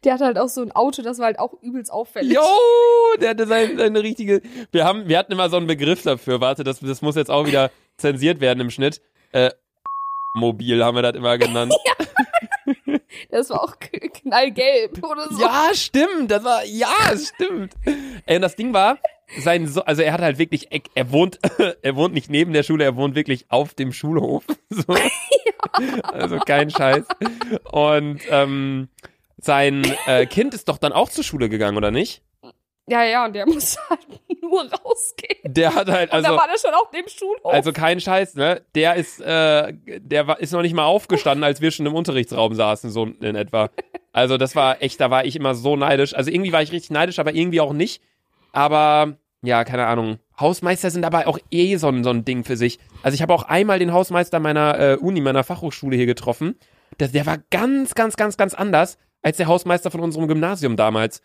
[0.05, 2.35] Der hatte halt auch so ein Auto, das war halt auch übelst auffällig.
[2.35, 2.43] Jo,
[3.21, 4.43] der hatte seine, seine richtige.
[4.73, 6.41] Wir haben, wir hatten immer so einen Begriff dafür.
[6.41, 9.01] Warte, das, das muss jetzt auch wieder zensiert werden im Schnitt.
[9.33, 9.51] Äh,
[10.35, 11.75] mobil haben wir das immer genannt.
[13.31, 15.41] Das war auch knallgelb oder so.
[15.41, 16.31] Ja, stimmt.
[16.31, 17.75] Das war, ja, stimmt.
[18.27, 18.99] Ey, und das Ding war,
[19.39, 21.39] sein so also er hat halt wirklich, er, er wohnt,
[21.83, 24.45] er wohnt nicht neben der Schule, er wohnt wirklich auf dem Schulhof.
[24.71, 24.95] So.
[26.03, 27.05] Also kein Scheiß.
[27.73, 28.89] Und ähm,
[29.41, 32.23] sein äh, Kind ist doch dann auch zur Schule gegangen, oder nicht?
[32.89, 34.07] Ja, ja, und der musste halt
[34.41, 35.53] nur rausgehen.
[35.53, 37.53] Der hat halt, Und da also, war der schon auf dem Schulhof.
[37.53, 38.63] also kein Scheiß, ne?
[38.75, 42.55] Der ist, äh, der war, ist noch nicht mal aufgestanden, als wir schon im Unterrichtsraum
[42.55, 43.71] saßen, so in etwa.
[44.13, 46.15] Also das war echt, da war ich immer so neidisch.
[46.15, 48.03] Also irgendwie war ich richtig neidisch, aber irgendwie auch nicht.
[48.53, 50.19] Aber ja, keine Ahnung.
[50.41, 52.79] Hausmeister sind aber auch eh so ein, so ein Ding für sich.
[53.03, 56.57] Also ich habe auch einmal den Hausmeister meiner äh, Uni, meiner Fachhochschule hier getroffen.
[56.99, 61.23] Der, der war ganz, ganz, ganz, ganz anders als der Hausmeister von unserem Gymnasium damals.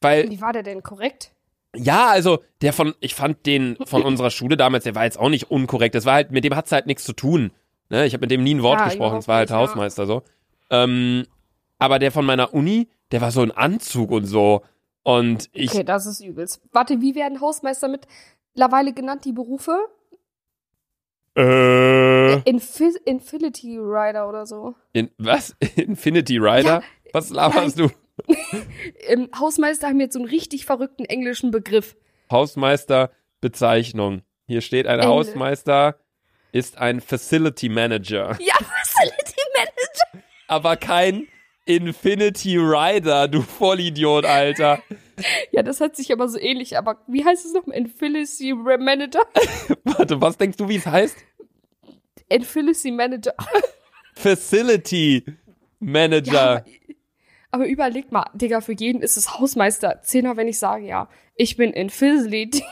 [0.00, 1.32] Weil Wie war der denn korrekt?
[1.74, 5.28] ja, also der von, ich fand den von unserer Schule damals, der war jetzt auch
[5.28, 5.94] nicht unkorrekt.
[5.94, 7.50] Das war halt, mit dem hat's halt nichts zu tun.
[7.90, 8.06] Ne?
[8.06, 9.58] Ich habe mit dem nie ein Wort Ja, gesprochen, es war halt nicht, ja.
[9.62, 10.22] Hausmeister so.
[10.70, 11.26] Ähm,
[11.78, 14.62] aber der von meiner Uni, der war so ein Anzug und so.
[15.02, 16.60] Und ich, Okay, das ist übelst.
[16.72, 19.78] Warte, wie werden Hausmeister mittlerweile genannt, die Berufe?
[21.36, 24.74] äh, Infi Infinity Rider oder so.
[24.92, 25.54] in, was?
[25.76, 26.82] Infinity Rider?
[27.16, 27.88] Was laberst du?
[29.08, 31.96] Im Hausmeister haben jetzt so einen richtig verrückten englischen Begriff.
[32.30, 34.22] Hausmeister Bezeichnung.
[34.46, 35.08] Hier steht ein Ende.
[35.08, 35.98] Hausmeister
[36.52, 40.24] ist ein Facility Manager, Ja, Facility Manager.
[40.46, 41.26] aber kein
[41.64, 44.82] Infinity Rider, du Vollidiot, Alter.
[45.50, 46.76] Ja, das hat sich aber so ähnlich.
[46.78, 47.76] Aber wie heißt es nochmal?
[47.76, 49.20] Infinity Manager?
[49.84, 51.16] Warte, was denkst du, wie es heißt?
[52.28, 53.34] Infinity Manager.
[54.14, 55.32] Facility Ja,
[55.80, 56.50] Manager.
[56.58, 56.64] aber,
[57.50, 60.00] aber überleg mal, Digga, für jeden ist es Hausmeister.
[60.02, 62.64] Zehner, wenn ich sage, ja, ich bin Infinity.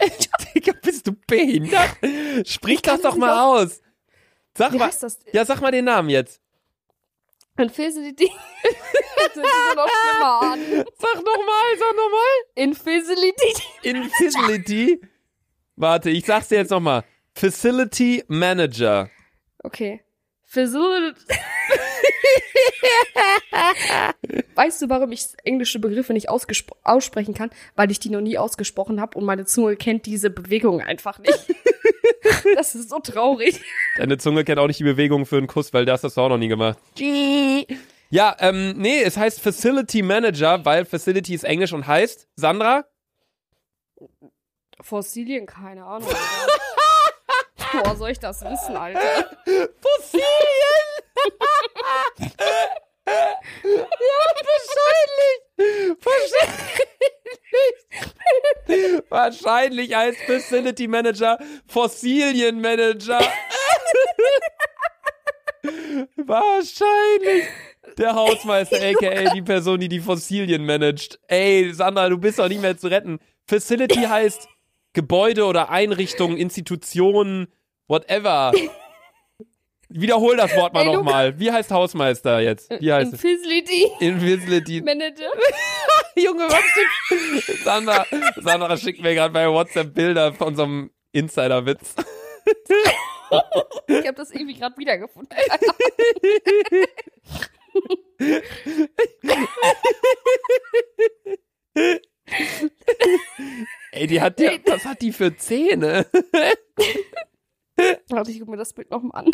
[0.54, 1.96] Digga, bist du behindert?
[2.44, 3.82] Sprich das doch das mal aus.
[4.56, 5.18] Sag Wie mal, heißt das?
[5.32, 6.40] ja, sag mal den Namen jetzt.
[9.34, 9.36] Das
[9.76, 10.60] noch schlimmer an.
[10.98, 12.32] Sag nochmal, sag nochmal.
[12.54, 13.62] Infinity.
[13.82, 15.00] Infinity.
[15.76, 17.04] Warte, ich sag's dir jetzt nochmal.
[17.34, 19.10] Facility Manager.
[19.62, 20.02] Okay.
[20.44, 21.20] Facility.
[24.54, 27.50] weißt du, warum ich englische Begriffe nicht aussprechen kann?
[27.74, 31.46] Weil ich die noch nie ausgesprochen habe und meine Zunge kennt diese Bewegung einfach nicht.
[32.54, 33.60] das ist so traurig.
[33.96, 36.28] Deine Zunge kennt auch nicht die Bewegung für einen Kuss, weil das hast du auch
[36.28, 36.78] noch nie gemacht.
[38.14, 42.84] Ja, ähm, nee, es heißt Facility Manager, weil Facility ist Englisch und heißt, Sandra?
[44.82, 46.10] Fossilien, keine Ahnung.
[47.72, 49.00] Boah, soll ich das wissen, Alter?
[49.80, 50.26] Fossilien!
[53.06, 53.36] Ja,
[54.52, 55.40] wahrscheinlich.
[56.02, 56.92] Wahrscheinlich.
[59.08, 63.20] wahrscheinlich als Facility Manager Fossilien Manager.
[66.16, 67.46] wahrscheinlich.
[67.98, 71.18] Der Hausmeister, aka die Person, die die Fossilien managt.
[71.28, 73.18] Ey, Sandra, du bist doch nicht mehr zu retten.
[73.46, 74.48] Facility heißt
[74.92, 77.48] Gebäude oder Einrichtungen, Institutionen,
[77.88, 78.52] whatever.
[79.94, 81.38] Wiederhol das Wort mal nochmal.
[81.38, 82.70] Wie heißt Hausmeister jetzt?
[82.80, 83.12] Wie heißt?
[83.12, 84.80] Invisibility Invisibility.
[84.80, 85.30] Manager.
[86.16, 86.62] Junge, was?
[87.64, 91.94] Sandra, Sandra schickt mir gerade bei WhatsApp Bilder von so einem Insider-Witz.
[93.86, 95.36] Ich habe das irgendwie gerade wiedergefunden.
[103.92, 106.06] Ey, die hat ja, was hat die für Zähne?
[108.08, 109.30] Warte, ich guck mir das Bild nochmal an.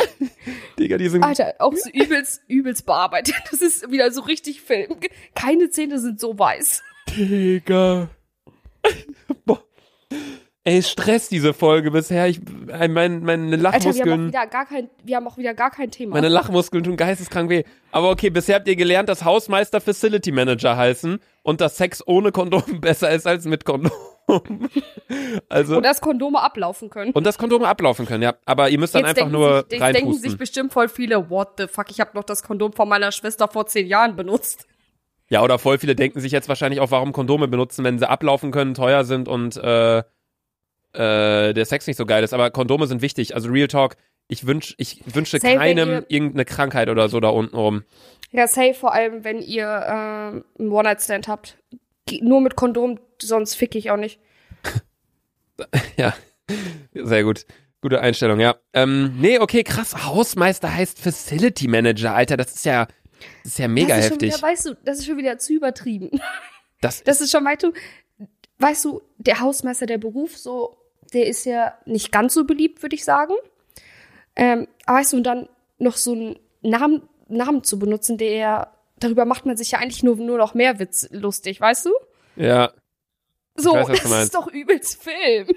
[0.79, 3.35] Digga, die sind, Alter, auch so übelst, übelst bearbeitet.
[3.51, 4.97] Das ist wieder so richtig Film.
[5.35, 6.83] Keine Zähne sind so weiß.
[7.09, 8.09] Digga.
[9.45, 9.63] Boah.
[10.65, 12.27] Ey, Stress diese Folge bisher.
[12.27, 12.41] Ich,
[12.89, 15.71] mein, meine Alter, wir haben, auch Lachmuskeln, wieder gar kein, wir haben auch wieder gar
[15.71, 16.15] kein Thema.
[16.15, 17.63] meine Lachmuskeln tun geisteskrank weh.
[17.91, 22.31] Aber okay, bisher habt ihr gelernt, dass Hausmeister Facility Manager heißen und dass Sex ohne
[22.31, 23.91] Kondom besser ist als mit Kondom.
[25.49, 27.11] also, Und dass Kondome ablaufen können.
[27.11, 28.35] und dass Kondome ablaufen können, ja.
[28.45, 30.37] Aber ihr müsst dann Jetzt einfach nur sich, jetzt denken sich reinpusten.
[30.37, 33.65] bestimmt voll viele, what the fuck, ich habe noch das Kondom von meiner Schwester vor
[33.65, 34.67] zehn Jahren benutzt.
[35.29, 38.51] Ja, oder voll viele denken sich jetzt wahrscheinlich auch, warum Kondome benutzen, wenn sie ablaufen
[38.51, 40.03] können, teuer sind und äh, äh,
[41.53, 42.33] der Sex nicht so geil ist.
[42.33, 43.35] Aber Kondome sind wichtig.
[43.35, 43.95] Also Real Talk,
[44.27, 47.83] ich wünsch, ich wünsche Safe, keinem irgendeine Krankheit oder so da unten rum.
[48.31, 51.57] Ja, safe, vor allem, wenn ihr ähm, einen One-Night-Stand habt.
[52.21, 54.19] Nur mit Kondom, sonst fick ich auch nicht.
[55.97, 56.15] Ja,
[56.93, 57.45] sehr gut.
[57.81, 58.55] Gute Einstellung, ja.
[58.73, 60.05] Ähm, nee, okay, krass.
[60.05, 62.37] Hausmeister heißt Facility Manager, Alter.
[62.37, 62.87] Das ist ja,
[63.43, 64.31] das ist ja mega das ist heftig.
[64.31, 66.11] Schon wieder, weißt du, das ist schon wieder zu übertrieben.
[66.81, 67.73] das, Das ist schon, weißt du,
[68.59, 70.77] weißt du, der Hausmeister, der Beruf, so,
[71.13, 73.33] der ist ja nicht ganz so beliebt, würde ich sagen.
[74.35, 79.25] Ähm, aber weißt du, und dann noch so einen Namen, Namen zu benutzen, der, darüber
[79.25, 81.91] macht man sich ja eigentlich nur, nur noch mehr Witz lustig, weißt du?
[82.35, 82.71] ja.
[83.59, 84.23] So, weiß, das meinst.
[84.25, 85.47] ist doch übelst Film.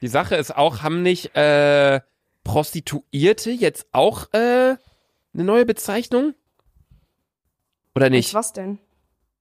[0.00, 2.00] Die Sache ist auch, haben nicht äh,
[2.44, 4.76] Prostituierte jetzt auch äh,
[5.34, 6.34] eine neue Bezeichnung?
[7.94, 8.32] Oder nicht?
[8.32, 8.78] Was denn?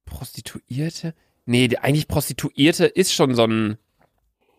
[0.06, 1.14] Prostituierte?
[1.46, 3.78] Nee, eigentlich Prostituierte ist schon so ein,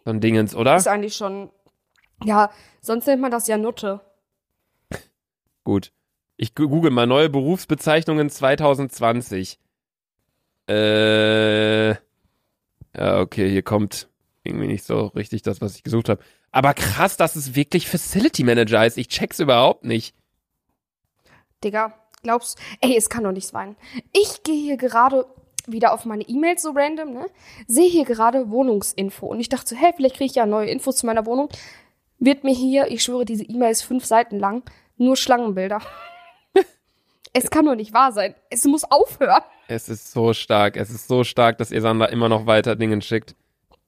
[0.04, 0.76] so ein Dingens, oder?
[0.76, 1.50] Ist eigentlich schon,
[2.24, 4.00] ja, sonst nennt man das ja Nutte.
[5.64, 5.92] Gut.
[6.36, 9.58] Ich google mal neue Berufsbezeichnungen 2020.
[10.68, 11.96] Äh.
[12.96, 14.08] Ja, okay, hier kommt
[14.42, 16.22] irgendwie nicht so richtig das, was ich gesucht habe.
[16.50, 18.98] Aber krass, dass es wirklich Facility Manager heißt.
[18.98, 20.14] Ich check's überhaupt nicht.
[21.62, 23.76] Digga, glaubst ey, es kann doch nicht sein.
[24.12, 25.26] Ich gehe hier gerade
[25.66, 27.26] wieder auf meine E-Mails so random, ne?
[27.66, 30.96] Sehe hier gerade Wohnungsinfo und ich dachte so, hey, vielleicht kriege ich ja neue Infos
[30.96, 31.48] zu meiner Wohnung.
[32.18, 34.62] Wird mir hier, ich schwöre, diese E-Mail ist fünf Seiten lang,
[34.96, 35.82] nur Schlangenbilder.
[37.38, 38.34] Es kann doch nicht wahr sein.
[38.50, 39.42] Es muss aufhören.
[39.68, 40.76] Es ist so stark.
[40.76, 43.34] Es ist so stark, dass ihr Sandra immer noch weiter Dingen schickt.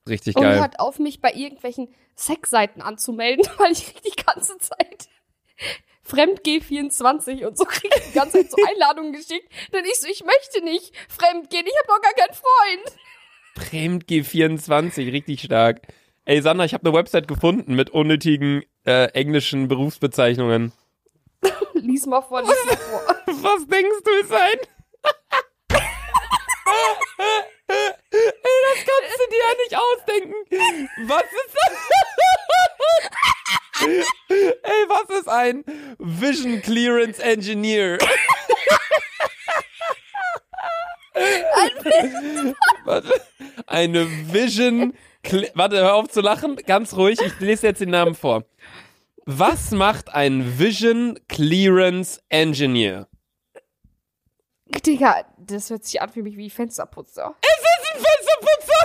[0.08, 0.58] Richtig Und geil.
[0.58, 5.08] hört auf, mich bei irgendwelchen Sexseiten anzumelden, weil ich krieg die ganze Zeit
[6.08, 9.48] Fremdgeh24 und so krieg ich die ganze Zeit so Einladungen geschickt.
[9.72, 12.98] Denn ich so, ich möchte nicht fremdgehen, ich habe doch gar keinen Freund.
[13.58, 15.82] Fremdg24, richtig stark.
[16.24, 20.72] Ey, Sandra, ich habe eine Website gefunden mit unnötigen äh, englischen Berufsbezeichnungen.
[22.00, 23.02] Lies mal vor, lies mal vor.
[23.26, 24.58] Was denkst du ist ein?
[27.68, 30.34] Ey, das kannst du dir ja nicht ausdenken.
[31.06, 31.72] Was ist das?
[34.62, 35.64] Ey, was ist ein
[35.98, 37.98] Vision Clearance Engineer?
[42.84, 43.20] Warte.
[43.66, 44.94] Eine Vision.
[45.22, 46.56] Cle Warte, hör auf zu lachen.
[46.56, 47.20] Ganz ruhig.
[47.20, 48.44] Ich lese jetzt den Namen vor.
[49.32, 53.06] Was macht ein Vision Clearance Engineer?
[54.84, 57.36] Digga, das hört sich an für mich wie Fensterputzer.
[57.40, 58.80] Es ist ein Fensterputzer!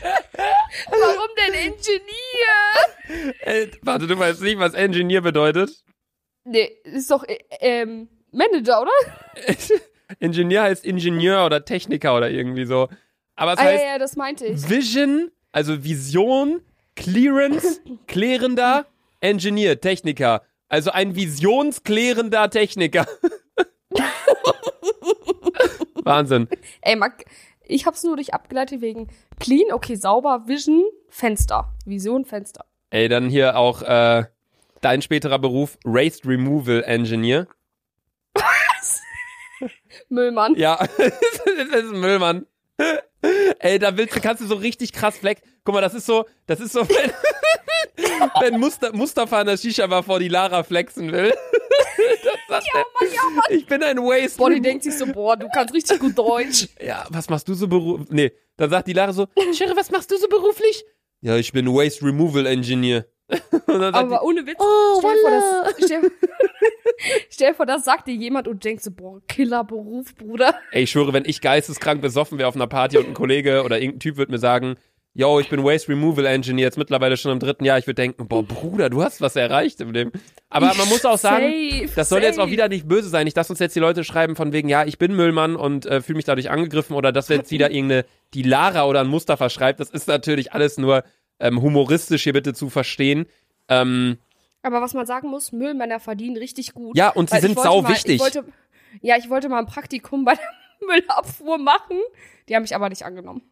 [0.88, 3.34] Warum denn Ingenieur?
[3.40, 5.82] Äh, warte, du weißt nicht, was Engineer bedeutet?
[6.44, 8.92] Nee, ist doch äh, ähm, Manager, oder?
[10.20, 12.88] Ingenieur heißt Ingenieur oder Techniker oder irgendwie so.
[13.34, 14.70] Aber es Ah, ja, heißt ja, das meinte ich.
[14.70, 16.62] Vision, also Vision,
[17.00, 18.86] Clearance, klärender
[19.20, 20.42] Engineer, Techniker.
[20.68, 23.06] Also ein visionsklärender Techniker.
[26.04, 26.48] Wahnsinn.
[26.82, 27.24] Ey, Marc,
[27.62, 29.08] ich hab's nur durch abgeleitet wegen
[29.38, 31.72] Clean, okay, sauber, Vision, Fenster.
[31.86, 32.66] Vision, Fenster.
[32.90, 34.24] Ey, dann hier auch äh,
[34.82, 37.46] dein späterer Beruf, Waste Removal Engineer.
[40.10, 40.54] Müllmann.
[40.56, 42.46] Ja, das ist ein Müllmann.
[43.58, 45.42] Ey, da willst du, kannst du so richtig krass fleck.
[45.64, 47.10] Guck mal, das ist so, das ist so, wenn,
[48.40, 51.32] wenn Muster, Mustafa an der Shisha-Bar vor die Lara flexen will.
[52.48, 53.44] Das sagt Ja, Mann, ja, Mann.
[53.50, 54.42] ich bin ein Waste.
[54.42, 56.68] Remo- denkt sich so, boah, du kannst richtig gut Deutsch.
[56.80, 58.08] ja, was machst du so beruflich?
[58.10, 60.82] Nee, dann sagt die Lara so, Schere, was machst du so beruflich?
[61.20, 63.06] Ja, ich bin Waste Removal Engineer.
[63.66, 64.56] Und dann sagt Aber ohne Witz,
[64.98, 66.10] stell, dir vor, das, stell,
[67.30, 70.54] stell vor, das sagt dir jemand und denkst so, boah, Killerberuf, Bruder.
[70.72, 73.78] ey, ich schwöre, wenn ich geisteskrank besoffen wäre auf einer Party und ein Kollege oder
[73.78, 74.76] irgendein Typ würde mir sagen,
[75.12, 78.28] yo, ich bin Waste Removal Engineer, jetzt mittlerweile schon im dritten Jahr, ich würde denken,
[78.28, 80.12] boah, Bruder, du hast was erreicht im Leben.
[80.48, 82.52] Aber man muss auch sagen, Safe, das soll jetzt auch safe.
[82.52, 83.24] wieder nicht böse sein.
[83.24, 86.00] Nicht, dass uns jetzt die Leute schreiben von wegen, ja, ich bin Müllmann und äh,
[86.00, 89.80] fühle mich dadurch angegriffen oder dass jetzt wieder irgendeine, die Lara oder ein Mustafa schreibt.
[89.80, 91.02] Das ist natürlich alles nur
[91.40, 93.26] ähm, humoristisch hier bitte zu verstehen.
[93.68, 94.18] Ähm,
[94.62, 96.96] Aber was man sagen muss, Müllmänner verdienen richtig gut.
[96.96, 98.16] ja, und sie sind sau mal, wichtig.
[98.16, 98.44] Ich wollte,
[99.00, 100.44] ja, ich wollte mal ein Praktikum bei der
[100.86, 101.98] Müllabfuhr machen.
[102.48, 103.42] Die haben mich aber nicht angenommen.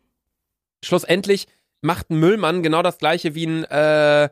[0.84, 1.46] Schlussendlich
[1.80, 4.28] macht ein Müllmann genau das gleiche wie ein, äh,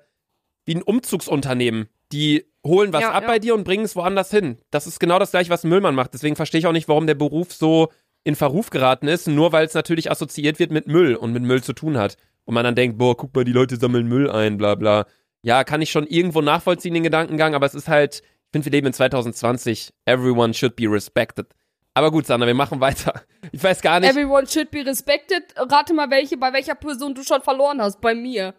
[0.64, 1.88] wie ein Umzugsunternehmen.
[2.12, 3.28] Die holen was Ja, ab ja.
[3.28, 4.58] bei dir und bringen es woanders hin.
[4.70, 6.14] Das ist genau das gleiche, was ein Müllmann macht.
[6.14, 7.90] Deswegen verstehe ich auch nicht, warum der Beruf so
[8.24, 11.62] in Verruf geraten ist, nur weil es natürlich assoziiert wird mit Müll und mit Müll
[11.62, 12.16] zu tun hat.
[12.46, 15.06] Und man dann denkt, boah, guck mal, die Leute sammeln Müll ein, bla bla.
[15.42, 18.72] Ja, kann ich schon irgendwo nachvollziehen, den Gedankengang, aber es ist halt, ich finde, wir
[18.72, 19.92] leben in 2020.
[20.06, 21.46] Everyone should be respected.
[21.94, 23.22] Aber gut, Sandra, wir machen weiter.
[23.52, 24.10] Ich weiß gar nicht.
[24.10, 25.42] Everyone should be respected.
[25.56, 28.00] Rate mal, welche, bei welcher Person du schon verloren hast.
[28.00, 28.54] Bei mir.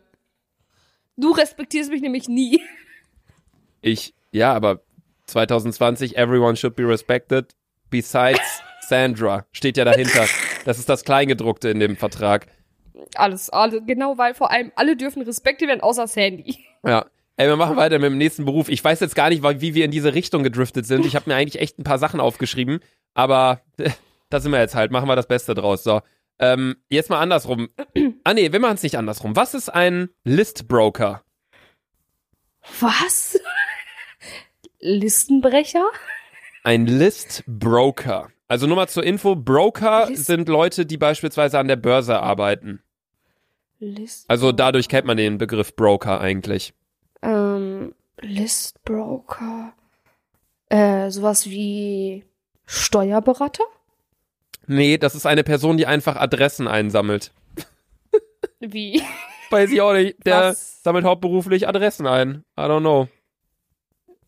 [1.17, 2.61] Du respektierst mich nämlich nie.
[3.81, 4.81] Ich, ja, aber
[5.27, 7.55] 2020, everyone should be respected.
[7.91, 8.41] Besides
[8.81, 10.25] Sandra steht ja dahinter.
[10.65, 12.47] Das ist das Kleingedruckte in dem Vertrag.
[13.15, 16.57] Alles, alles, genau, weil vor allem alle dürfen respektiert werden, außer Sandy.
[16.85, 17.05] Ja.
[17.39, 18.67] Ey, wir machen weiter mit dem nächsten Beruf.
[18.67, 21.05] Ich weiß jetzt gar nicht, wie wir in diese Richtung gedriftet sind.
[21.05, 22.79] Ich habe mir eigentlich echt ein paar Sachen aufgeschrieben,
[23.13, 23.91] aber äh,
[24.31, 24.91] da sind wir jetzt halt.
[24.91, 25.83] Machen wir das Beste draus.
[25.83, 26.01] So.
[26.39, 27.69] Ähm, jetzt mal andersrum.
[28.23, 29.35] ah nee, wir machen es nicht andersrum.
[29.35, 31.21] Was ist ein Listbroker?
[32.79, 33.39] Was?
[34.79, 35.85] Listenbrecher?
[36.63, 38.29] Ein Listbroker.
[38.47, 42.81] Also nur mal zur Info, Broker List- sind Leute, die beispielsweise an der Börse arbeiten.
[43.79, 44.29] List.
[44.29, 46.73] Also dadurch kennt man den Begriff Broker eigentlich.
[47.21, 49.73] Ähm, Listbroker.
[50.69, 52.25] Äh, sowas wie
[52.65, 53.63] Steuerberater?
[54.65, 57.31] Nee, das ist eine Person, die einfach Adressen einsammelt.
[58.59, 59.01] Wie?
[59.49, 60.17] Weiß ich auch nicht.
[60.25, 60.83] Der Was?
[60.83, 62.43] sammelt hauptberuflich Adressen ein.
[62.57, 63.07] I don't know.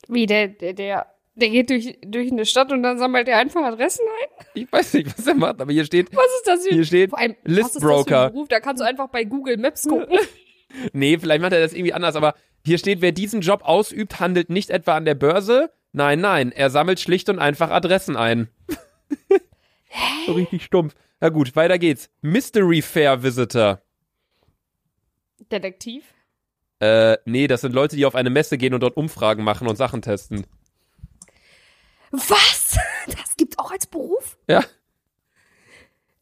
[0.07, 1.07] Wie, der, der, der,
[1.39, 4.45] der geht durch, durch eine Stadt und dann sammelt er einfach Adressen ein?
[4.53, 7.09] Ich weiß nicht, was er macht, aber hier steht, Was ist das für hier steht,
[7.09, 8.29] Vor allem, Listbroker.
[8.29, 8.47] Beruf?
[8.47, 10.17] Da kannst du einfach bei Google Maps gucken.
[10.93, 14.49] nee, vielleicht macht er das irgendwie anders, aber hier steht, wer diesen Job ausübt, handelt
[14.49, 15.71] nicht etwa an der Börse.
[15.91, 18.49] Nein, nein, er sammelt schlicht und einfach Adressen ein.
[20.25, 20.93] so richtig stumpf.
[21.19, 22.09] Na gut, weiter geht's.
[22.21, 23.81] Mystery Fair Visitor.
[25.51, 26.05] Detektiv?
[26.79, 29.75] Äh, nee, das sind Leute, die auf eine Messe gehen und dort Umfragen machen und
[29.75, 30.45] Sachen testen.
[32.11, 32.77] Was?
[33.07, 34.37] Das gibt's auch als Beruf?
[34.47, 34.63] Ja.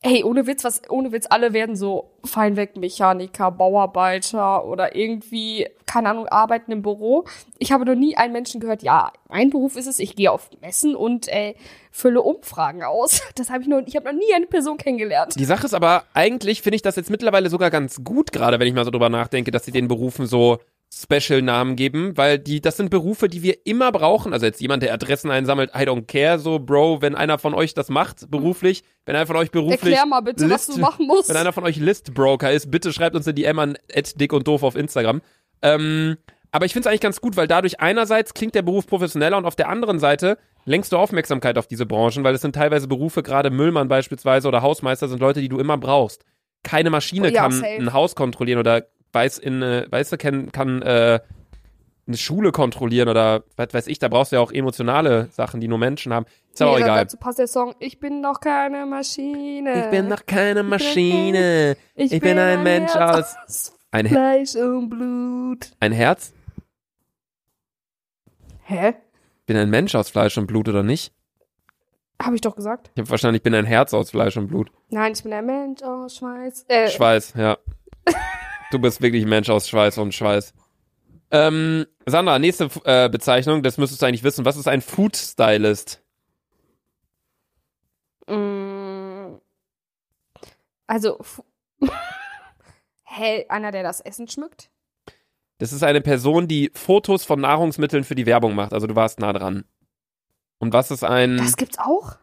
[0.04, 6.28] Ey, ohne Witz, was, ohne Witz, alle werden so Feinwerkmechaniker, Bauarbeiter oder irgendwie, keine Ahnung,
[6.28, 7.26] arbeiten im Büro.
[7.58, 10.50] Ich habe noch nie einen Menschen gehört, ja, mein Beruf ist es, ich gehe auf
[10.62, 11.56] Messen und äh,
[11.92, 13.22] fülle Umfragen aus.
[13.36, 15.34] Das habe ich noch, ich habe noch nie eine Person kennengelernt.
[15.38, 18.68] Die Sache ist aber, eigentlich finde ich das jetzt mittlerweile sogar ganz gut, gerade wenn
[18.68, 20.60] ich mal so drüber nachdenke, dass sie den Berufen so
[20.94, 24.34] Special-Namen geben, weil die, das sind Berufe, die wir immer brauchen.
[24.34, 27.74] Also jetzt jemand, der Adressen einsammelt, I don't care, so, Bro, wenn einer von euch
[27.74, 29.82] das macht, beruflich, wenn einer von euch beruflich.
[29.84, 31.30] Erklär mal bitte, was List- du machen musst.
[31.30, 33.78] Wenn einer von euch Listbroker ist, bitte schreibt uns eine DM an
[34.16, 35.22] dick und doof auf Instagram.
[35.62, 36.18] Ähm,
[36.52, 39.46] aber ich finde es eigentlich ganz gut, weil dadurch einerseits klingt der Beruf professioneller und
[39.46, 43.22] auf der anderen Seite lenkst du Aufmerksamkeit auf diese Branchen, weil es sind teilweise Berufe,
[43.24, 46.24] gerade Müllmann beispielsweise oder Hausmeister sind Leute, die du immer brauchst.
[46.64, 47.68] Keine Maschine Oh ja, kann safe.
[47.68, 51.20] ein Haus kontrollieren oder weiß in, äh, weißt du, kann, kann äh,
[52.08, 55.68] eine Schule kontrollieren oder was weiß ich, da brauchst du ja auch emotionale Sachen, die
[55.68, 56.26] nur Menschen haben.
[56.54, 57.00] Ist aber auch Nee, egal.
[57.00, 59.84] Dazu passt der Song, ich bin noch keine Maschine.
[59.86, 61.76] Ich bin noch keine Maschine.
[61.96, 63.36] Ich, bin, ein Mensch aus.
[63.46, 65.72] aus Ein, Her- Fleisch und Blut.
[65.80, 66.34] ein Herz?
[68.64, 68.94] Hä?
[69.46, 71.14] bin ein Mensch aus Fleisch und Blut oder nicht?
[72.22, 72.92] Habe ich doch gesagt.
[72.96, 74.70] Ich habe wahrscheinlich bin ein Herz aus Fleisch und Blut.
[74.90, 76.66] Nein, ich bin ein Mensch aus Schweiß.
[76.68, 77.58] Äh, Schweiß, ja.
[78.72, 80.54] Du bist wirklich ein Mensch aus Schweiß und Schweiß.
[81.32, 84.46] Ähm, Sandra, nächste äh, Bezeichnung, das müsstest du eigentlich wissen.
[84.46, 86.02] Was ist ein Food Stylist?
[88.28, 89.36] Mm.
[90.88, 91.20] Also,
[93.04, 94.70] hä, einer, der das Essen schmückt?
[95.60, 98.74] Das ist eine Person, die Fotos von Nahrungsmitteln für die Werbung macht.
[98.74, 99.66] Also du warst nah dran.
[100.60, 101.38] Und was ist ein.
[101.38, 102.18] Das gibt's auch?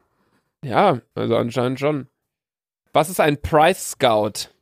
[0.65, 2.09] ja, also anscheinend schon.
[2.93, 4.54] Was ist ein Price Scout?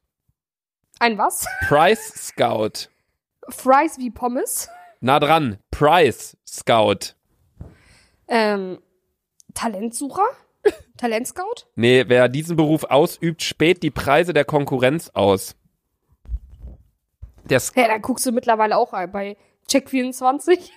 [1.03, 1.45] Ein was?
[1.67, 2.89] Price Scout.
[3.49, 4.69] Fries wie Pommes?
[5.01, 5.59] Nah dran.
[5.73, 7.17] Price Scout.
[8.29, 8.79] Ähm,
[9.53, 10.23] Talentsucher?
[10.97, 11.67] Talentscout?
[11.75, 15.57] Nee, wer diesen Beruf ausübt, späht die Preise der Konkurrenz aus.
[17.47, 19.37] Der Ja, da guckst du mittlerweile auch bei
[19.69, 20.71] Check24.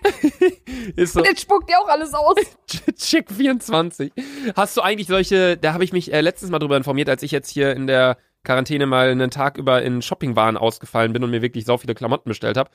[0.95, 1.19] ist so.
[1.19, 2.35] Und jetzt spuckt dir auch alles aus.
[2.95, 4.11] Chick 24.
[4.55, 7.29] Hast du eigentlich solche, da habe ich mich äh, letztes Mal drüber informiert, als ich
[7.29, 11.41] jetzt hier in der Quarantäne mal einen Tag über in Shoppingwaren ausgefallen bin und mir
[11.41, 12.69] wirklich so viele Klamotten bestellt habe.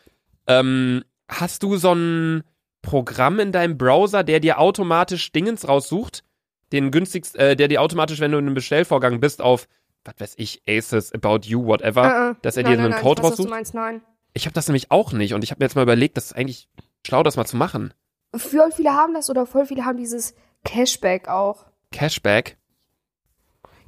[0.47, 2.43] Ähm, hast du so ein
[2.83, 6.25] Programm in deinem Browser, der dir automatisch Dingens raussucht?
[6.73, 9.67] Den günstigst, äh, der dir automatisch, wenn du in einem Bestellvorgang bist, auf,
[10.05, 12.35] was weiß ich, Aces, About You, whatever, Äh, äh.
[12.43, 13.51] dass er Nein, dir nein, einen nein, Code ich weiß, was du raussucht?
[13.51, 14.03] meinst, nein.
[14.35, 16.33] Ich habe das nämlich auch nicht und ich habe mir jetzt mal überlegt, das ist
[16.37, 16.69] eigentlich
[17.07, 17.93] schlau, das mal zu machen.
[18.35, 21.67] Voll viele haben das oder voll viele haben dieses Cashback auch.
[21.91, 22.57] Cashback.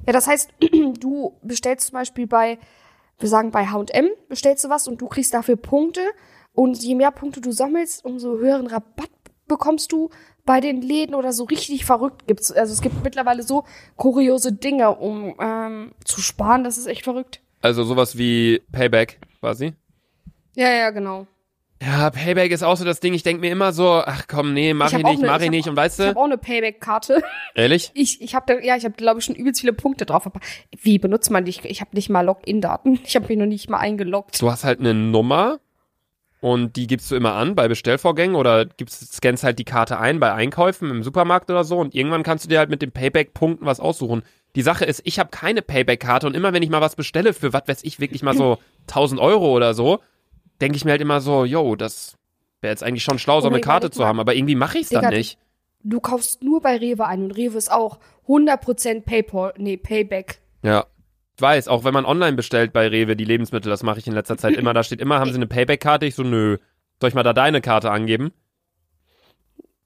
[0.05, 0.51] Ja, das heißt,
[0.99, 2.59] du bestellst zum Beispiel bei,
[3.19, 6.01] wir sagen bei H&M, bestellst du was und du kriegst dafür Punkte
[6.53, 9.09] und je mehr Punkte du sammelst, umso höheren Rabatt
[9.47, 10.09] bekommst du
[10.45, 12.51] bei den Läden oder so richtig verrückt gibt's.
[12.51, 13.63] Also es gibt mittlerweile so
[13.95, 17.41] kuriose Dinge, um ähm, zu sparen, das ist echt verrückt.
[17.61, 19.73] Also sowas wie Payback quasi.
[20.55, 21.27] Ja, ja, genau.
[21.85, 23.13] Ja, Payback ist auch so das Ding.
[23.13, 25.41] Ich denk mir immer so, ach komm, nee, mach Ich ich, nicht, ne- mach ich
[25.41, 25.67] ich hab nicht.
[25.69, 27.23] Und weißt Ich du, habe auch eine Payback-Karte.
[27.55, 27.91] ehrlich?
[27.95, 30.25] Ich, ich habe ja, ich habe glaube ich schon übelst viele Punkte drauf.
[30.25, 30.39] Aber
[30.81, 31.49] wie benutzt man die?
[31.49, 32.99] Ich, ich habe nicht mal Login-Daten.
[33.05, 34.41] Ich habe mich noch nicht mal eingeloggt.
[34.41, 35.59] Du hast halt eine Nummer
[36.41, 40.19] und die gibst du immer an bei Bestellvorgängen oder gibst, scannst halt die Karte ein
[40.19, 43.65] bei Einkäufen im Supermarkt oder so und irgendwann kannst du dir halt mit den Payback-Punkten
[43.65, 44.23] was aussuchen.
[44.55, 47.53] Die Sache ist, ich habe keine Payback-Karte und immer wenn ich mal was bestelle für,
[47.53, 48.57] was weiß ich, wirklich mal so
[48.87, 49.99] 1000 Euro oder so,
[50.63, 52.17] denke ich mir halt immer so, yo, das
[52.61, 54.89] wäre jetzt eigentlich schon schlau, so eine Karte zu haben, aber irgendwie mache ich es
[54.89, 55.37] dann nicht.
[55.83, 60.39] Du kaufst nur bei Rewe ein und Rewe ist auch 100% Paypal, nee, Payback.
[60.63, 60.85] Ja.
[61.35, 64.13] Ich weiß, auch wenn man online bestellt bei Rewe die Lebensmittel, das mache ich in
[64.13, 66.05] letzter Zeit immer, da steht immer, haben sie eine Payback-Karte?
[66.05, 66.57] Ich so, nö.
[67.01, 68.31] Soll ich mal da deine Karte angeben?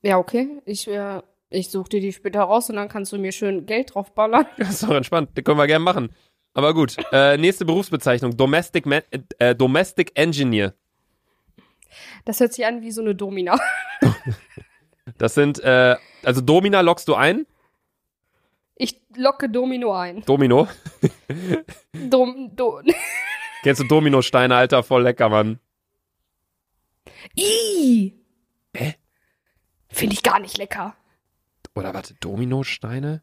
[0.03, 0.61] Ja, okay.
[0.65, 3.95] Ich, äh, ich suche dir die später raus und dann kannst du mir schön Geld
[3.95, 4.45] draufballern.
[4.57, 6.09] Das ist doch entspannt, das können wir gerne machen.
[6.57, 9.01] Aber gut, äh, nächste Berufsbezeichnung, Domestic, Ma
[9.37, 10.73] äh, Domestic Engineer.
[12.25, 13.59] Das hört sich an wie so eine Domina.
[15.17, 17.45] Das sind, äh, also Domina lockst du ein,
[18.75, 20.21] Ich locke Domino ein.
[20.23, 20.67] Domino.
[21.93, 22.81] Dom, do,
[23.63, 25.59] Kennst du Dominosteine, Alter, voll lecker, Mann.
[27.35, 28.13] Ih!
[28.75, 28.95] Hä?
[29.87, 30.95] Finde ich gar nicht lecker.
[31.73, 33.21] Oder warte, Dominosteine?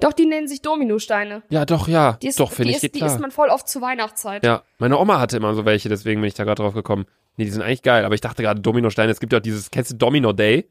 [0.00, 1.42] Doch, die nennen sich Dominosteine.
[1.50, 2.18] Ja, doch, ja.
[2.22, 3.10] Die ist, doch, finde ich, ist, Die klar.
[3.10, 4.44] isst man voll oft zur Weihnachtszeit.
[4.44, 7.06] Ja, meine Oma hatte immer so welche, deswegen bin ich da gerade drauf gekommen.
[7.36, 9.70] Nee, die sind eigentlich geil, aber ich dachte gerade Dominosteine, es gibt ja auch dieses,
[9.70, 10.68] kennst du Domino Day?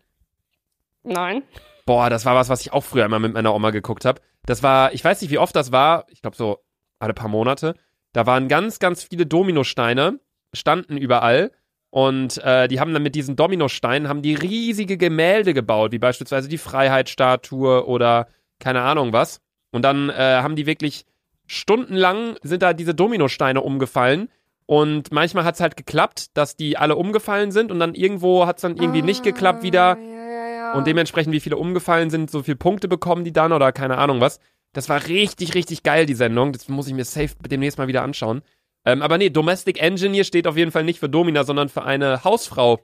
[1.04, 1.44] Nein.
[1.86, 4.22] Boah, das war was, was ich auch früher immer mit meiner Oma geguckt habe.
[4.46, 6.60] Das war, ich weiß nicht, wie oft das war, ich glaube so
[7.00, 7.76] alle paar Monate.
[8.14, 10.20] Da waren ganz, ganz viele Dominosteine,
[10.54, 11.52] standen überall.
[11.92, 16.48] Und äh, die haben dann mit diesen Dominosteinen haben die riesige Gemälde gebaut, wie beispielsweise
[16.48, 18.28] die Freiheitsstatue oder
[18.60, 19.42] keine Ahnung was.
[19.72, 21.06] Und dann äh, haben die wirklich
[21.46, 24.30] stundenlang sind da diese Dominosteine umgefallen.
[24.66, 28.58] Und manchmal hat es halt geklappt, dass die alle umgefallen sind und dann irgendwo hat
[28.58, 29.98] es dann irgendwie nicht geklappt wieder.
[29.98, 30.74] Ah, Ja, ja, ja.
[30.74, 34.22] Und dementsprechend, wie viele umgefallen sind, so viele Punkte bekommen die dann oder keine Ahnung
[34.22, 34.40] was.
[34.74, 36.54] Das war richtig, richtig geil, die Sendung.
[36.54, 38.44] Das muss ich mir safe demnächst mal wieder anschauen.
[38.86, 42.24] Ähm, aber nee, Domestic Engineer steht auf jeden Fall nicht für Domina, sondern für eine
[42.24, 42.80] Hausfrau.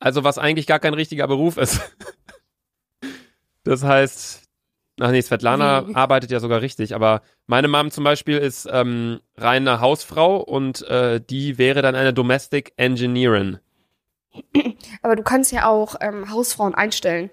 [0.00, 1.80] Also was eigentlich gar kein richtiger Beruf ist.
[3.64, 4.42] das heißt,
[5.00, 9.80] ach nee, Svetlana arbeitet ja sogar richtig, aber meine Mom zum Beispiel ist ähm, reine
[9.80, 13.58] Hausfrau und äh, die wäre dann eine Domestic Engineerin.
[15.02, 17.30] Aber du kannst ja auch ähm, Hausfrauen einstellen.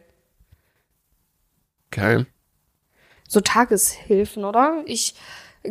[1.87, 2.25] Okay.
[3.27, 4.83] So Tageshilfen, oder?
[4.85, 5.15] Ich,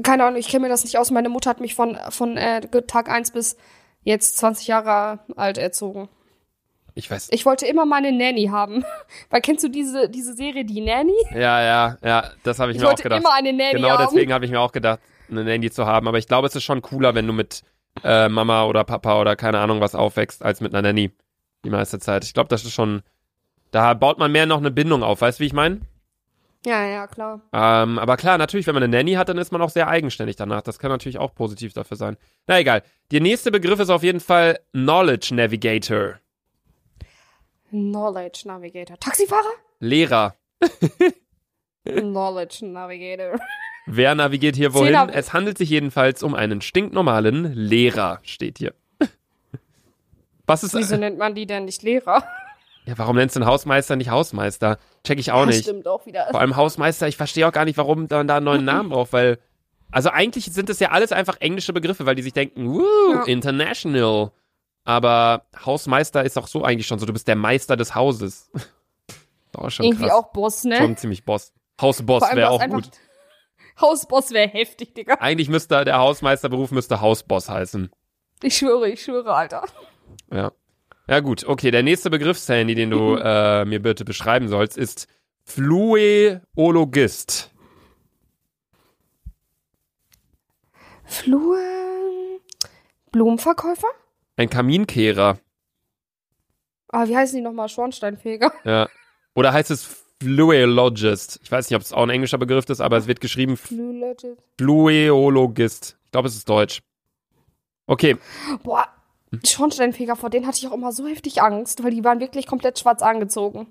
[0.03, 1.11] keine Ahnung, ich kenne mir das nicht aus.
[1.11, 3.57] Meine Mutter hat mich von, von äh, Tag 1 bis
[4.03, 6.09] jetzt 20 Jahre alt erzogen.
[7.01, 8.85] Ich weiß, Ich wollte immer meine Nanny haben.
[9.31, 11.15] Weil kennst du diese, diese Serie, die Nanny?
[11.33, 13.21] Ja, ja, ja, das habe ich, Ich mir auch wollte gedacht.
[13.21, 14.07] immer eine Nanny genau haben.
[14.11, 16.07] deswegen habe ich mir auch gedacht, eine Nanny zu haben.
[16.09, 17.63] Aber ich glaube, es ist schon cooler, wenn du mit
[18.05, 21.11] äh, Mama oder Papa oder keine Ahnung was aufwächst, als mit einer Nanny.
[21.65, 22.25] Die meiste Zeit.
[22.25, 23.03] Ich glaube, das ist schon.
[23.71, 25.21] Da baut man mehr noch eine Bindung auf.
[25.21, 25.81] Weißt du, wie ich meine?
[26.67, 27.41] Ja, ja, klar.
[27.53, 30.37] Ähm, aber klar, natürlich, wenn man eine Nanny hat, dann ist man auch sehr eigenständig
[30.37, 30.61] danach.
[30.61, 32.17] Das kann natürlich auch positiv dafür sein.
[32.47, 32.83] Na egal.
[33.13, 36.17] Der nächste Begriff ist auf jeden Fall Knowledge Navigator.
[37.71, 38.99] Knowledge Navigator.
[38.99, 39.51] Taxifahrer?
[39.81, 40.35] Lehrer.
[41.85, 43.39] Knowledge Navigator.
[43.87, 44.95] Wer navigiert hier wohin?
[44.95, 48.75] Zehner- Es handelt sich jedenfalls um einen stinknormalen Lehrer, steht hier.
[50.47, 50.75] Was ist.
[50.75, 52.23] Wieso nennt man die denn nicht Lehrer?
[52.87, 54.79] Ja, warum nennst du einen Hausmeister nicht Hausmeister?
[55.05, 55.63] Check ich auch Ja, nicht.
[55.63, 56.29] Stimmt auch wieder.
[56.31, 59.13] Vor allem Hausmeister, ich verstehe auch gar nicht, warum man da einen neuen Namen braucht,
[59.13, 59.39] weil.
[59.93, 63.25] Also eigentlich sind das ja alles einfach englische Begriffe, weil die sich denken, woo, Ja.
[63.25, 64.31] international.
[64.91, 68.51] Aber Hausmeister ist auch so eigentlich schon so, du bist der Meister des Hauses.
[69.55, 70.13] Auch schon Irgendwie krass.
[70.13, 70.79] auch Boss, ne?
[70.79, 71.53] Schon ziemlich Boss.
[71.81, 72.91] Hausboss wäre auch gut.
[73.81, 75.15] Hausboss wäre heftig, Digga.
[75.15, 77.91] Eigentlich müsste der Hausmeisterberuf müsste Hausboss heißen.
[78.43, 79.65] Ich schwöre, ich schwöre, Alter.
[80.33, 80.53] Ja.
[81.09, 81.73] Ja gut, okay.
[81.73, 85.09] Der nächste Begriff, Sandy, den du äh, mir bitte beschreiben sollst, ist
[85.45, 87.51] Flueologist.
[91.05, 91.59] Flur.
[93.11, 93.89] Blumenverkäufer?
[94.41, 95.39] Ein Kaminkehrer.
[96.89, 97.69] Ah, wie heißen die nochmal?
[97.69, 98.51] Schornsteinfeger.
[98.65, 98.89] Ja.
[99.35, 101.41] Oder heißt es Flueologist?
[101.43, 104.41] Ich weiß nicht, ob es auch ein englischer Begriff ist, aber es wird geschrieben Flülogist.
[104.57, 105.99] Flueologist.
[106.07, 106.81] Ich glaube, es ist Deutsch.
[107.87, 108.17] Okay.
[108.63, 108.89] Boah,
[109.45, 112.79] Schornsteinfeger, vor denen hatte ich auch immer so heftig Angst, weil die waren wirklich komplett
[112.79, 113.67] schwarz angezogen.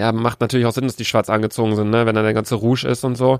[0.00, 2.06] Ja, macht natürlich auch Sinn, dass die schwarz angezogen sind, ne?
[2.06, 3.38] Wenn da der ganze Rouge ist und so.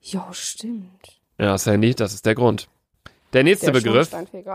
[0.00, 1.20] Jo, stimmt.
[1.38, 2.70] Ja, Sandy, das ist der Grund.
[3.36, 4.10] Der nächste Der Begriff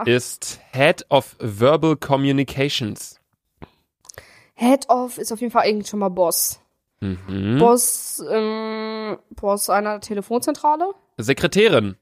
[0.06, 3.20] ist Head of Verbal Communications.
[4.56, 6.60] Head of ist auf jeden Fall eigentlich schon mal Boss.
[7.00, 7.60] Mhm.
[7.60, 10.96] Boss, ähm, Boss einer Telefonzentrale?
[11.18, 11.96] Sekretärin.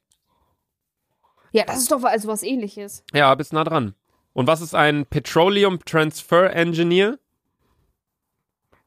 [1.52, 3.04] Ja, das ist doch also was ähnliches.
[3.12, 3.94] Ja, bist nah dran.
[4.32, 7.20] Und was ist ein Petroleum Transfer Engineer?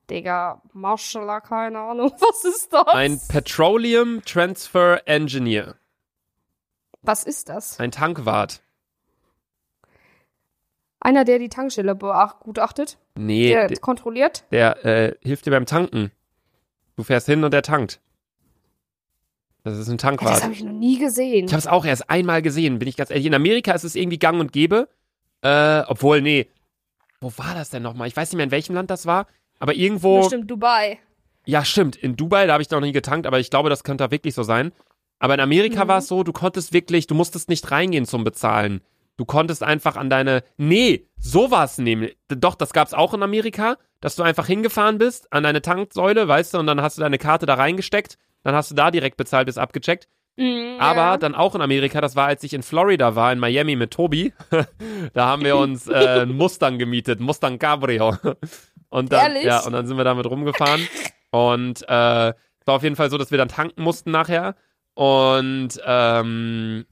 [0.09, 2.11] Digga, Marshall, keine Ahnung.
[2.18, 2.88] Was ist das?
[2.88, 5.76] Ein Petroleum Transfer Engineer.
[7.03, 7.79] Was ist das?
[7.81, 8.63] Ein Tankwart.
[11.01, 14.45] Einer, der die Tankstelle begutachtet, Nee, der der, kontrolliert.
[14.53, 16.13] der äh, hilft dir beim Tanken.
[16.97, 18.01] Du fährst hin und der tankt.
[19.65, 20.37] Das ist ein Ja, Tankwart.
[20.37, 21.47] das habe ich noch nie gesehen.
[21.47, 23.27] Ich habe es auch erst einmal gesehen, bin ich ganz ehrlich.
[23.27, 24.89] In Amerika ist es irgendwie gang und gäbe.
[25.43, 26.49] Äh, obwohl, nee.
[27.21, 28.09] Wo war das denn nochmal?
[28.09, 29.27] Ich weiß nicht mehr, in welchem Land das war.
[29.59, 30.19] Aber irgendwo.
[30.21, 30.99] Bestimmt Dubai.
[31.47, 31.97] Ja, stimmt.
[31.97, 34.35] In Dubai, da habe ich noch nie getankt, aber ich glaube, das könnte da wirklich
[34.35, 34.73] so sein.
[35.23, 35.89] Aber in Amerika Mhm.
[35.89, 38.81] war es so, du konntest wirklich, du musstest nicht reingehen zum Bezahlen.
[39.16, 40.43] Du konntest einfach an deine.
[40.57, 42.16] Nee, so war es nämlich.
[42.29, 46.55] Doch, das gab's auch in Amerika, dass du einfach hingefahren bist an deine Tanksäule, weißt
[46.55, 49.47] du, und dann hast du deine Karte da reingesteckt, dann hast du da direkt bezahlt,
[49.47, 50.09] bis abgecheckt.
[50.37, 51.16] Mhm, Aber ja.
[51.18, 54.33] dann auch in Amerika, das war, als ich in Florida war, in Miami mit Tobi.
[55.12, 58.16] da haben wir uns äh, einen Mustang gemietet, Mustang Cabrio.
[58.89, 59.45] Und dann, Ehrlich?
[59.45, 60.87] ja, und dann sind wir damit rumgefahren.
[61.31, 64.55] Und äh, es war auf jeden Fall so, dass wir dann tanken mussten nachher.
[64.95, 66.84] Und ähm,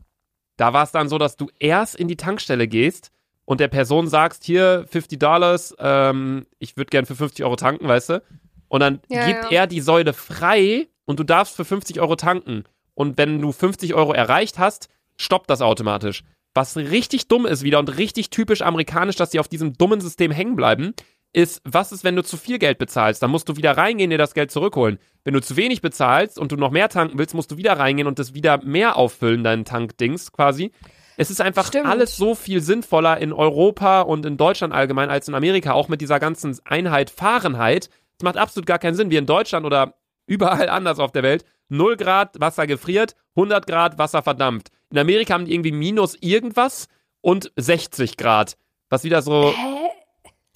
[0.56, 3.10] da war es dann so, dass du erst in die Tankstelle gehst
[3.44, 7.88] und der Person sagst, hier 50 Dollars, ähm, ich würde gern für 50 Euro tanken,
[7.88, 8.22] weißt du?
[8.68, 9.62] Und dann Ja, gibt ja.
[9.62, 12.64] er die Säule frei und du darfst für 50 Euro tanken.
[12.94, 16.22] Und wenn du 50 Euro erreicht hast, stoppt das automatisch.
[16.54, 20.30] Was richtig dumm ist wieder und richtig typisch amerikanisch, dass die auf diesem dummen System
[20.30, 20.94] hängen bleiben,
[21.32, 23.22] ist, was ist, wenn du zu viel Geld bezahlst?
[23.22, 24.98] Dann musst du wieder reingehen, dir das Geld zurückholen.
[25.24, 28.08] Wenn du zu wenig bezahlst und du noch mehr tanken willst, musst du wieder reingehen
[28.08, 30.72] und das wieder mehr auffüllen, dein Tankdings quasi.
[31.16, 31.86] Es ist einfach Stimmt.
[31.86, 36.00] alles so viel sinnvoller in Europa und in Deutschland allgemein als in Amerika, auch mit
[36.00, 37.90] dieser ganzen Einheit Fahrenheit.
[38.18, 39.94] Es macht absolut gar keinen Sinn, wie in Deutschland oder
[40.26, 41.44] überall anders auf der Welt.
[41.68, 44.70] 0 Grad, Wasser gefriert, 100 Grad, Wasser verdampft.
[44.90, 46.88] In Amerika haben die irgendwie minus irgendwas
[47.20, 48.56] und 60 Grad.
[48.88, 49.79] Was wieder so, Hä?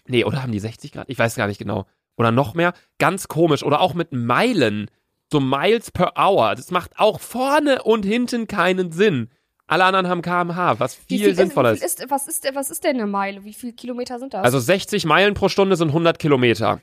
[0.07, 1.09] Nee, oder haben die 60 Grad?
[1.09, 1.87] Ich weiß gar nicht genau.
[2.17, 2.75] Oder noch mehr.
[2.99, 3.63] Ganz komisch.
[3.63, 4.91] Oder auch mit Meilen.
[5.33, 6.55] So Miles per Hour.
[6.55, 9.31] Das macht auch vorne und hinten keinen Sinn.
[9.67, 12.01] Alle anderen haben kmh, was viel, sinnvoller wie viel ist.
[12.01, 12.11] ist.
[12.11, 13.45] Was ist, was ist denn eine Meile?
[13.45, 14.45] Wie viele Kilometer sind das?
[14.45, 16.81] Also 60 Meilen pro Stunde sind 100 Kilometer.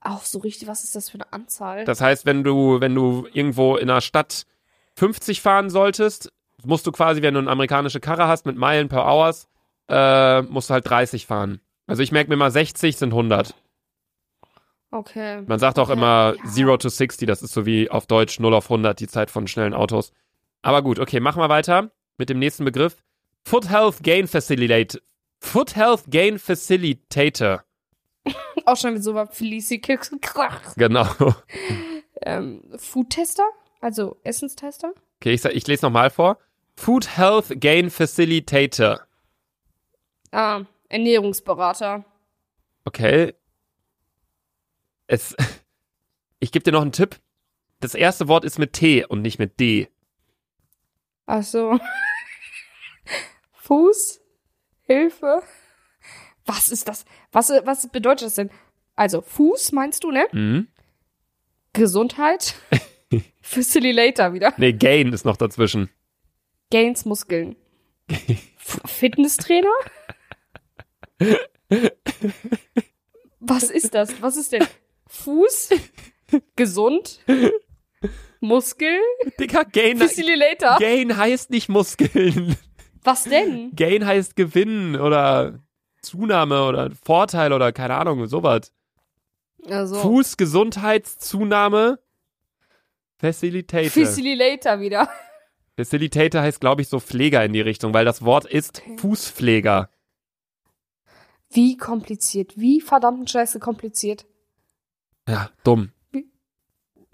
[0.00, 1.84] auch so richtig, was ist das für eine Anzahl?
[1.84, 4.46] Das heißt, wenn du, wenn du irgendwo in einer Stadt
[4.96, 6.32] 50 fahren solltest,
[6.64, 9.48] musst du quasi, wenn du eine amerikanische Karre hast mit Meilen per Hours,
[9.88, 11.60] äh, musst du halt 30 fahren.
[11.92, 13.54] Also ich merke mir mal, 60 sind 100.
[14.90, 15.42] okay.
[15.46, 16.64] Man sagt auch Okay, immer ja.
[16.64, 19.46] 0 to 60, das ist so wie auf Deutsch 0 auf 100, die Zeit von
[19.46, 20.12] schnellen Autos.
[20.62, 22.96] Aber gut, okay, machen wir weiter mit dem nächsten Begriff.
[23.44, 25.00] Foot Health Gain Facilitator.
[25.40, 27.64] Foot Health Gain Facilitator.
[28.66, 29.28] Auch schon mit so was
[30.20, 30.74] Krach.
[30.76, 31.08] Genau.
[32.22, 33.42] Ähm, Foodtester?
[33.80, 34.92] Also Essenstester?
[35.20, 36.38] Okay, ich, ich lese nochmal vor.
[36.76, 39.00] Food Health Gain Facilitator.
[40.30, 40.62] Ah,
[40.92, 42.04] Ernährungsberater.
[42.84, 43.34] Okay.
[45.06, 45.34] Es,
[46.38, 47.18] ich gebe dir noch einen Tipp.
[47.80, 49.88] Das erste Wort ist mit T und nicht mit D.
[51.26, 51.80] Ach so.
[53.54, 54.20] Fuß?
[54.82, 55.42] Hilfe?
[56.44, 57.04] Was ist das?
[57.30, 58.50] Was, was bedeutet das denn?
[58.94, 60.26] Also, Fuß meinst du, ne?
[60.32, 60.68] Mhm.
[61.72, 62.54] Gesundheit?
[63.40, 64.52] Facilitator wieder.
[64.58, 65.88] Nee, Gain ist noch dazwischen.
[66.70, 67.56] Gains Muskeln.
[68.58, 69.72] Fitnesstrainer?
[73.40, 74.20] Was ist das?
[74.22, 74.66] Was ist denn?
[75.06, 75.70] Fuß?
[76.56, 77.20] Gesund?
[78.40, 78.98] Muskel?
[79.38, 80.76] Dicker, Gain, Facilitator?
[80.78, 82.56] Gain heißt nicht Muskeln.
[83.04, 83.72] Was denn?
[83.74, 85.60] Gain heißt Gewinn oder
[86.02, 88.72] Zunahme oder Vorteil oder keine Ahnung, sowas.
[89.68, 92.00] Also, Fuß, Gesundheitszunahme,
[93.18, 93.90] Facilitator.
[93.90, 95.08] Facilitator wieder.
[95.76, 98.82] Facilitator heißt, glaube ich, so Pfleger in die Richtung, weil das Wort ist.
[98.98, 99.88] Fußpfleger.
[101.52, 102.52] Wie kompliziert.
[102.56, 104.26] Wie verdammten Scheiße kompliziert.
[105.28, 105.92] Ja, dumm.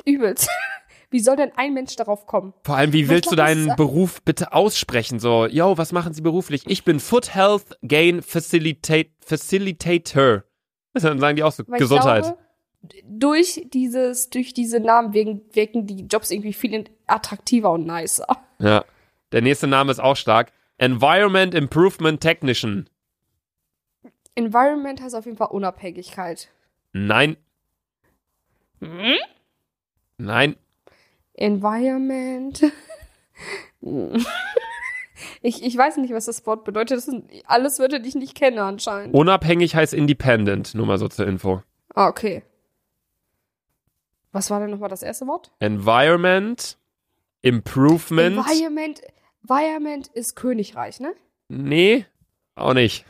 [0.05, 0.49] Übelst.
[1.11, 2.53] Wie soll denn ein Mensch darauf kommen?
[2.64, 5.20] Vor allem, wie willst du deinen Beruf bitte aussprechen?
[5.20, 6.64] So, yo, was machen Sie beruflich?
[6.66, 10.45] Ich bin Foot Health Gain Facilitate, Facilitator.
[10.93, 12.24] Dann sagen die auch so, Weil Gesundheit.
[12.24, 12.39] Glaube,
[13.05, 18.26] durch dieses, durch diese Namen wirken, wirken die Jobs irgendwie viel attraktiver und nicer.
[18.59, 18.84] ja.
[19.32, 20.53] Der nächste Name ist auch stark.
[20.78, 22.89] Environment Improvement Technician.
[24.39, 26.49] Environment heißt auf jeden Fall Unabhängigkeit.
[26.93, 27.36] Nein,
[30.16, 30.57] nein.
[31.34, 32.62] Environment.
[35.43, 36.99] ich, ich weiß nicht, was das Wort bedeutet.
[36.99, 39.12] Das sind alles Wörter, die ich nicht kenne anscheinend.
[39.12, 40.74] Unabhängig heißt independent.
[40.74, 41.62] Nur mal so zur Info.
[41.95, 42.45] Ah, okay.
[44.30, 45.51] Was war denn nochmal das erste Wort?
[45.59, 46.78] Environment
[47.43, 48.36] Improvement.
[48.36, 49.01] Environment.
[49.43, 51.14] Environment ist Königreich, ne?
[51.49, 52.07] nee,
[52.55, 53.05] auch nicht.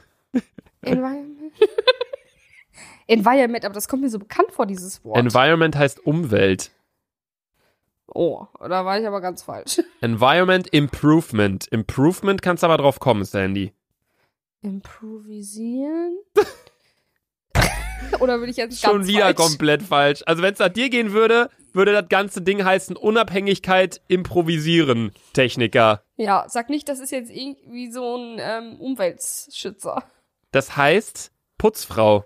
[0.83, 1.53] Environment.
[3.07, 5.17] Environment, aber das kommt mir so bekannt vor, dieses Wort.
[5.19, 6.71] Environment heißt Umwelt.
[8.09, 9.81] oh, da war ich aber ganz falsch.
[10.01, 11.67] Environment Improvement.
[11.69, 13.73] Improvement kannst aber drauf kommen, Sandy.
[14.63, 16.19] Improvisieren?
[18.21, 19.37] Oder will ich jetzt Schon wieder falsch?
[19.37, 20.23] komplett falsch.
[20.27, 26.03] Also wenn es nach dir gehen würde, würde das ganze Ding heißen Unabhängigkeit improvisieren, Techniker.
[26.17, 30.03] Ja, sag nicht, das ist jetzt irgendwie so ein ähm, Umweltschützer.
[30.51, 32.25] Das heißt Putzfrau.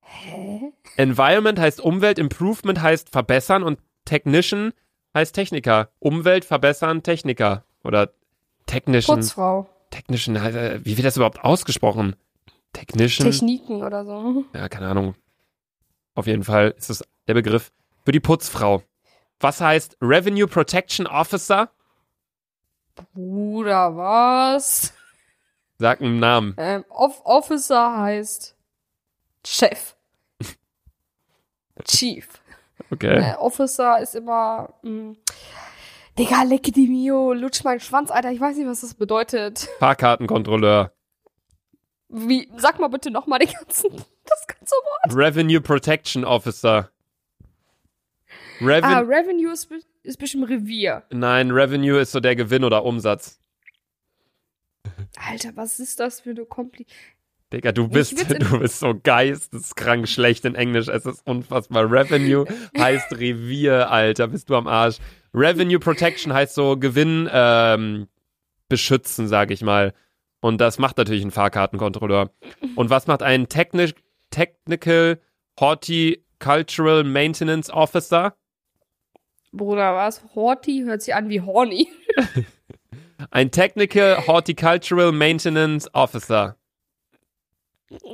[0.00, 0.72] Hä?
[0.96, 4.72] Environment heißt Umwelt, Improvement heißt verbessern und Technician
[5.14, 5.90] heißt Techniker.
[5.98, 7.64] Umwelt verbessern, Techniker.
[7.82, 8.10] Oder
[8.66, 9.16] Technician.
[9.18, 9.68] Putzfrau.
[9.90, 12.16] Technician, heißt, äh, wie wird das überhaupt ausgesprochen?
[12.72, 13.30] Technician?
[13.30, 14.44] Techniken oder so.
[14.54, 15.14] ja, keine Ahnung.
[16.14, 17.72] Auf jeden Fall ist es der Begriff
[18.04, 18.82] für die Putzfrau.
[19.40, 21.70] Was heißt Revenue Protection Officer?
[23.14, 24.92] Bruder, was?
[25.78, 26.54] Sag einen Namen.
[26.56, 28.56] Ähm, Off Officer heißt
[29.46, 29.94] Chef.
[31.84, 32.26] Chief.
[32.90, 33.32] Okay.
[33.32, 34.74] Äh, Officer ist immer.
[34.82, 35.14] Mh,
[36.18, 38.32] Digga, lecke die Mio, lutsch meinen Schwanz, Alter.
[38.32, 39.68] Ich weiß nicht, was das bedeutet.
[39.80, 40.92] Fahrkartenkontrolleur.
[42.08, 43.90] Wie, sag mal bitte nochmal den ganzen,
[44.24, 45.14] das ganze Wort.
[45.14, 46.90] Revenue Protection Officer.
[48.60, 49.68] Reven Ah, Revenue ist,
[50.02, 51.02] ist bestimmt Revier.
[51.10, 53.38] Nein, Revenue ist so der Gewinn oder Umsatz.
[55.16, 56.86] Alter, was ist das für eine Kompli...
[57.52, 60.88] Digga, du bist, du bist so geisteskrank schlecht in Englisch.
[60.88, 61.90] Es ist unfassbar.
[61.90, 62.44] Revenue
[62.78, 64.28] heißt Revier, Alter.
[64.28, 64.98] Bist du am Arsch.
[65.32, 68.08] Revenue Protection heißt so Gewinn ähm,
[68.68, 69.94] beschützen, sag ich mal.
[70.40, 72.30] Und das macht natürlich ein Fahrkartenkontrolleur.
[72.74, 73.92] Und was macht ein Techni
[74.30, 75.20] Technical
[75.58, 78.36] Horticultural Maintenance Officer?
[79.52, 80.22] Bruder, was?
[80.34, 81.88] Horty hört sich an wie Horny.
[83.30, 86.56] Ein Technical Horticultural Maintenance Officer.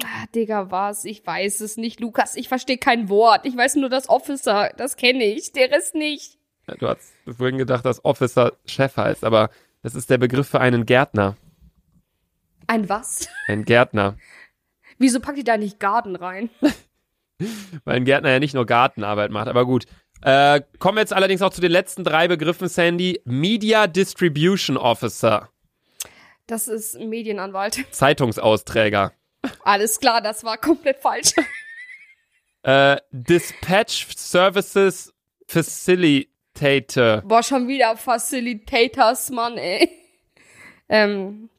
[0.04, 1.04] Ah, Digga, was?
[1.04, 2.36] Ich weiß es nicht, Lukas.
[2.36, 3.46] Ich verstehe kein Wort.
[3.46, 4.70] Ich weiß nur das Officer.
[4.76, 5.52] Das kenne ich.
[5.52, 6.38] Der Rest nicht.
[6.68, 9.50] Ja, Du hast vorhin gedacht, dass Officer Chef heißt, aber
[9.82, 11.36] das ist der Begriff für einen Gärtner.
[12.66, 13.28] Ein was?
[13.48, 14.16] Ein Gärtner.
[14.98, 16.50] Wieso packt ihr da nicht Garten rein?
[17.84, 19.86] Weil ein Gärtner ja nicht nur Gartenarbeit macht, aber gut.
[20.22, 23.20] Äh, kommen wir jetzt allerdings auch zu den letzten drei Begriffen, Sandy.
[23.24, 25.48] Media Distribution Officer.
[26.46, 27.84] Das ist Medienanwalt.
[27.90, 29.12] Zeitungsausträger.
[29.64, 31.32] Alles klar, das war komplett falsch.
[32.64, 35.12] Äh, Dispatch Services
[35.48, 37.22] Facilitator.
[37.22, 39.90] Boah, schon wieder Facilitators, Mann, ey.
[40.88, 41.50] Ähm,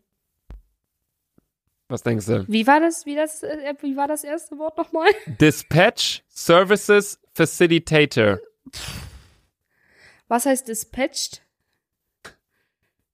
[1.90, 2.46] Was denkst du?
[2.48, 5.10] wie war das, wie das, äh, wie war das erste Wort nochmal?
[5.26, 8.40] Dispatch Services Facilitator.
[10.28, 11.42] Was heißt dispatched?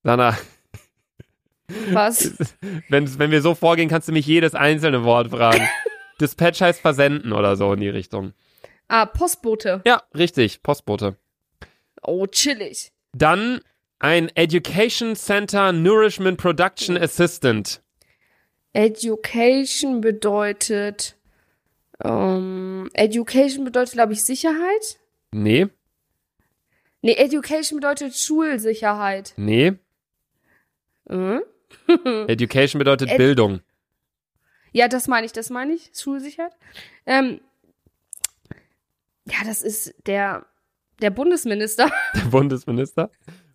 [0.03, 0.38] Sana,
[1.91, 2.34] Was?
[2.89, 5.68] wenn, wenn wir so vorgehen, kannst du mich jedes einzelne Wort fragen.
[6.22, 8.34] Dispatch heißt versenden oder so in die Richtung.
[8.88, 9.82] Ah, Postbote.
[9.86, 11.16] Ja, richtig, Postbote.
[12.01, 12.91] Oh, chillig.
[13.14, 13.62] Dann
[13.99, 17.82] ein Education Center Nourishment Production Assistant.
[18.74, 21.16] Education bedeutet,
[22.03, 24.99] ähm, Education bedeutet, glaube ich, Sicherheit.
[25.32, 25.67] Nee,
[27.01, 29.34] Nee, Education bedeutet Schulsicherheit.
[29.38, 29.73] nee.
[31.07, 31.41] Mhm.
[32.27, 33.61] Education bedeutet Ed- Bildung.
[34.73, 35.91] Ja, das meine ich, das meine ich.
[35.95, 36.51] Schulsicherheit.
[37.05, 37.39] Ähm,
[39.25, 40.45] ja, das ist der,
[41.01, 41.89] der Bundesminister.
[42.15, 43.09] Der Bundesminister.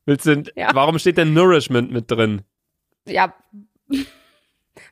[0.07, 0.71] Willst du, Ja.
[0.75, 2.43] Warum steht denn Nourishment mit drin?
[3.07, 3.35] ja.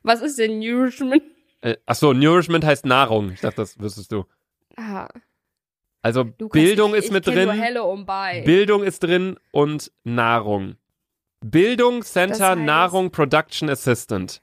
[0.05, 1.23] Was ist denn Nourishment?
[1.63, 3.31] Äh, ach so, Nourishment heißt Nahrung.
[3.33, 4.25] Ich dachte, das wüsstest du.
[4.77, 5.09] Ah.
[6.03, 7.49] Also Bildung nicht- ist mit drin.
[8.45, 10.77] Bildung ist drin und Nahrung.
[11.41, 14.43] Bildung Center Das heißt- Nahrung Production Assistant.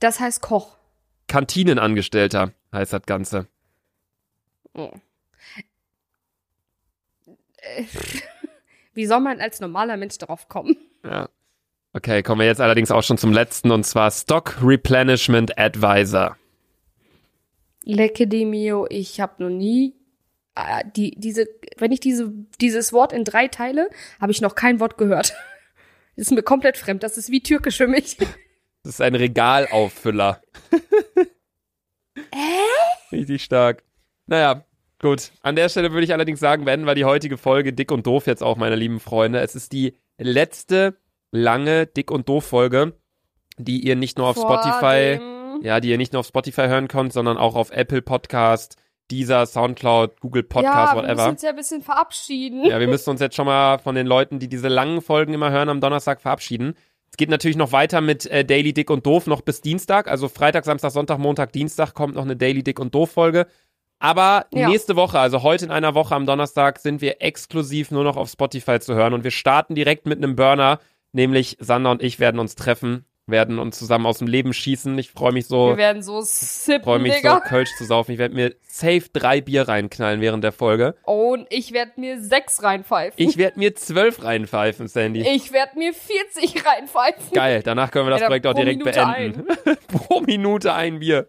[0.00, 0.76] das heißt Koch.
[1.28, 3.46] Kantinenangestellter heißt das Ganze.
[4.74, 4.90] Oh.
[8.94, 10.76] Wie soll man als normaler Mensch darauf kommen?
[11.04, 11.28] Ja.
[11.92, 16.36] Okay, kommen wir jetzt allerdings auch schon zum letzten und zwar Stock Replenishment Advisor.
[17.84, 19.94] Lecke de mio, ich habe noch nie
[20.94, 21.46] die diese
[21.76, 23.90] wenn ich diese dieses Wort in drei teile,
[24.20, 25.34] habe ich noch kein Wort gehört.
[26.16, 27.02] Das ist mir komplett fremd.
[27.02, 28.16] Das ist wie türkisch für mich.
[28.82, 30.40] Das ist ein Regalauffüller.
[33.10, 33.82] Richtig stark.
[34.26, 34.64] Naja,
[35.00, 35.32] gut.
[35.42, 38.28] An der Stelle würde ich allerdings sagen, beenden wir die heutige Folge Dick und Doof
[38.28, 39.40] jetzt auch, meine lieben Freunde.
[39.40, 40.96] Es ist die letzte
[41.32, 42.92] lange Dick und Doof Folge,
[43.58, 45.18] die ihr nicht nur auf Vor Spotify,
[45.62, 48.76] ja, die ihr nicht nur auf Spotify hören könnt, sondern auch auf Apple Podcast,
[49.10, 51.28] Deezer, Soundcloud, Google Podcast, ja, wir müssen whatever.
[51.30, 52.64] uns ja ein bisschen verabschieden.
[52.64, 55.50] Ja, wir müssen uns jetzt schon mal von den Leuten, die diese langen Folgen immer
[55.50, 56.74] hören, am Donnerstag verabschieden.
[57.10, 60.08] Es geht natürlich noch weiter mit äh, Daily Dick und Doof noch bis Dienstag.
[60.10, 63.46] Also Freitag, Samstag, Sonntag, Montag, Dienstag kommt noch eine Daily Dick und Doof Folge.
[63.98, 64.68] Aber Ja.
[64.68, 68.28] nächste Woche, also heute in einer Woche am Donnerstag, sind wir exklusiv nur noch auf
[68.28, 70.80] Spotify zu hören und wir starten direkt mit einem Burner,
[71.12, 74.96] nämlich Sander und ich werden uns treffen, werden uns zusammen aus dem Leben schießen.
[74.98, 77.40] Ich freue mich so Wir werden so sippen, freue mich so, Digga.
[77.40, 78.12] Kölsch zu saufen.
[78.12, 80.94] Ich werde mir safe drei Bier reinknallen während der Folge.
[81.04, 83.14] Und ich werde mir sechs reinpfeifen.
[83.16, 85.26] Ich werde mir zwölf reinpfeifen, Sandy.
[85.26, 87.32] Ich werde mir 40 reinpfeifen.
[87.32, 89.46] Geil, danach können wir das Ja, Projekt auch direkt Minute beenden.
[89.88, 91.28] Pro Minute ein Bier.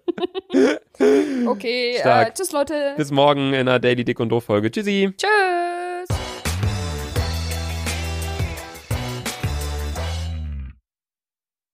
[1.47, 2.93] Okay, äh, tschüss Leute.
[2.95, 4.69] Bis morgen in einer Daily Dick und Doof Folge.
[4.69, 5.13] Tschüssi.
[5.17, 5.76] Tschüss.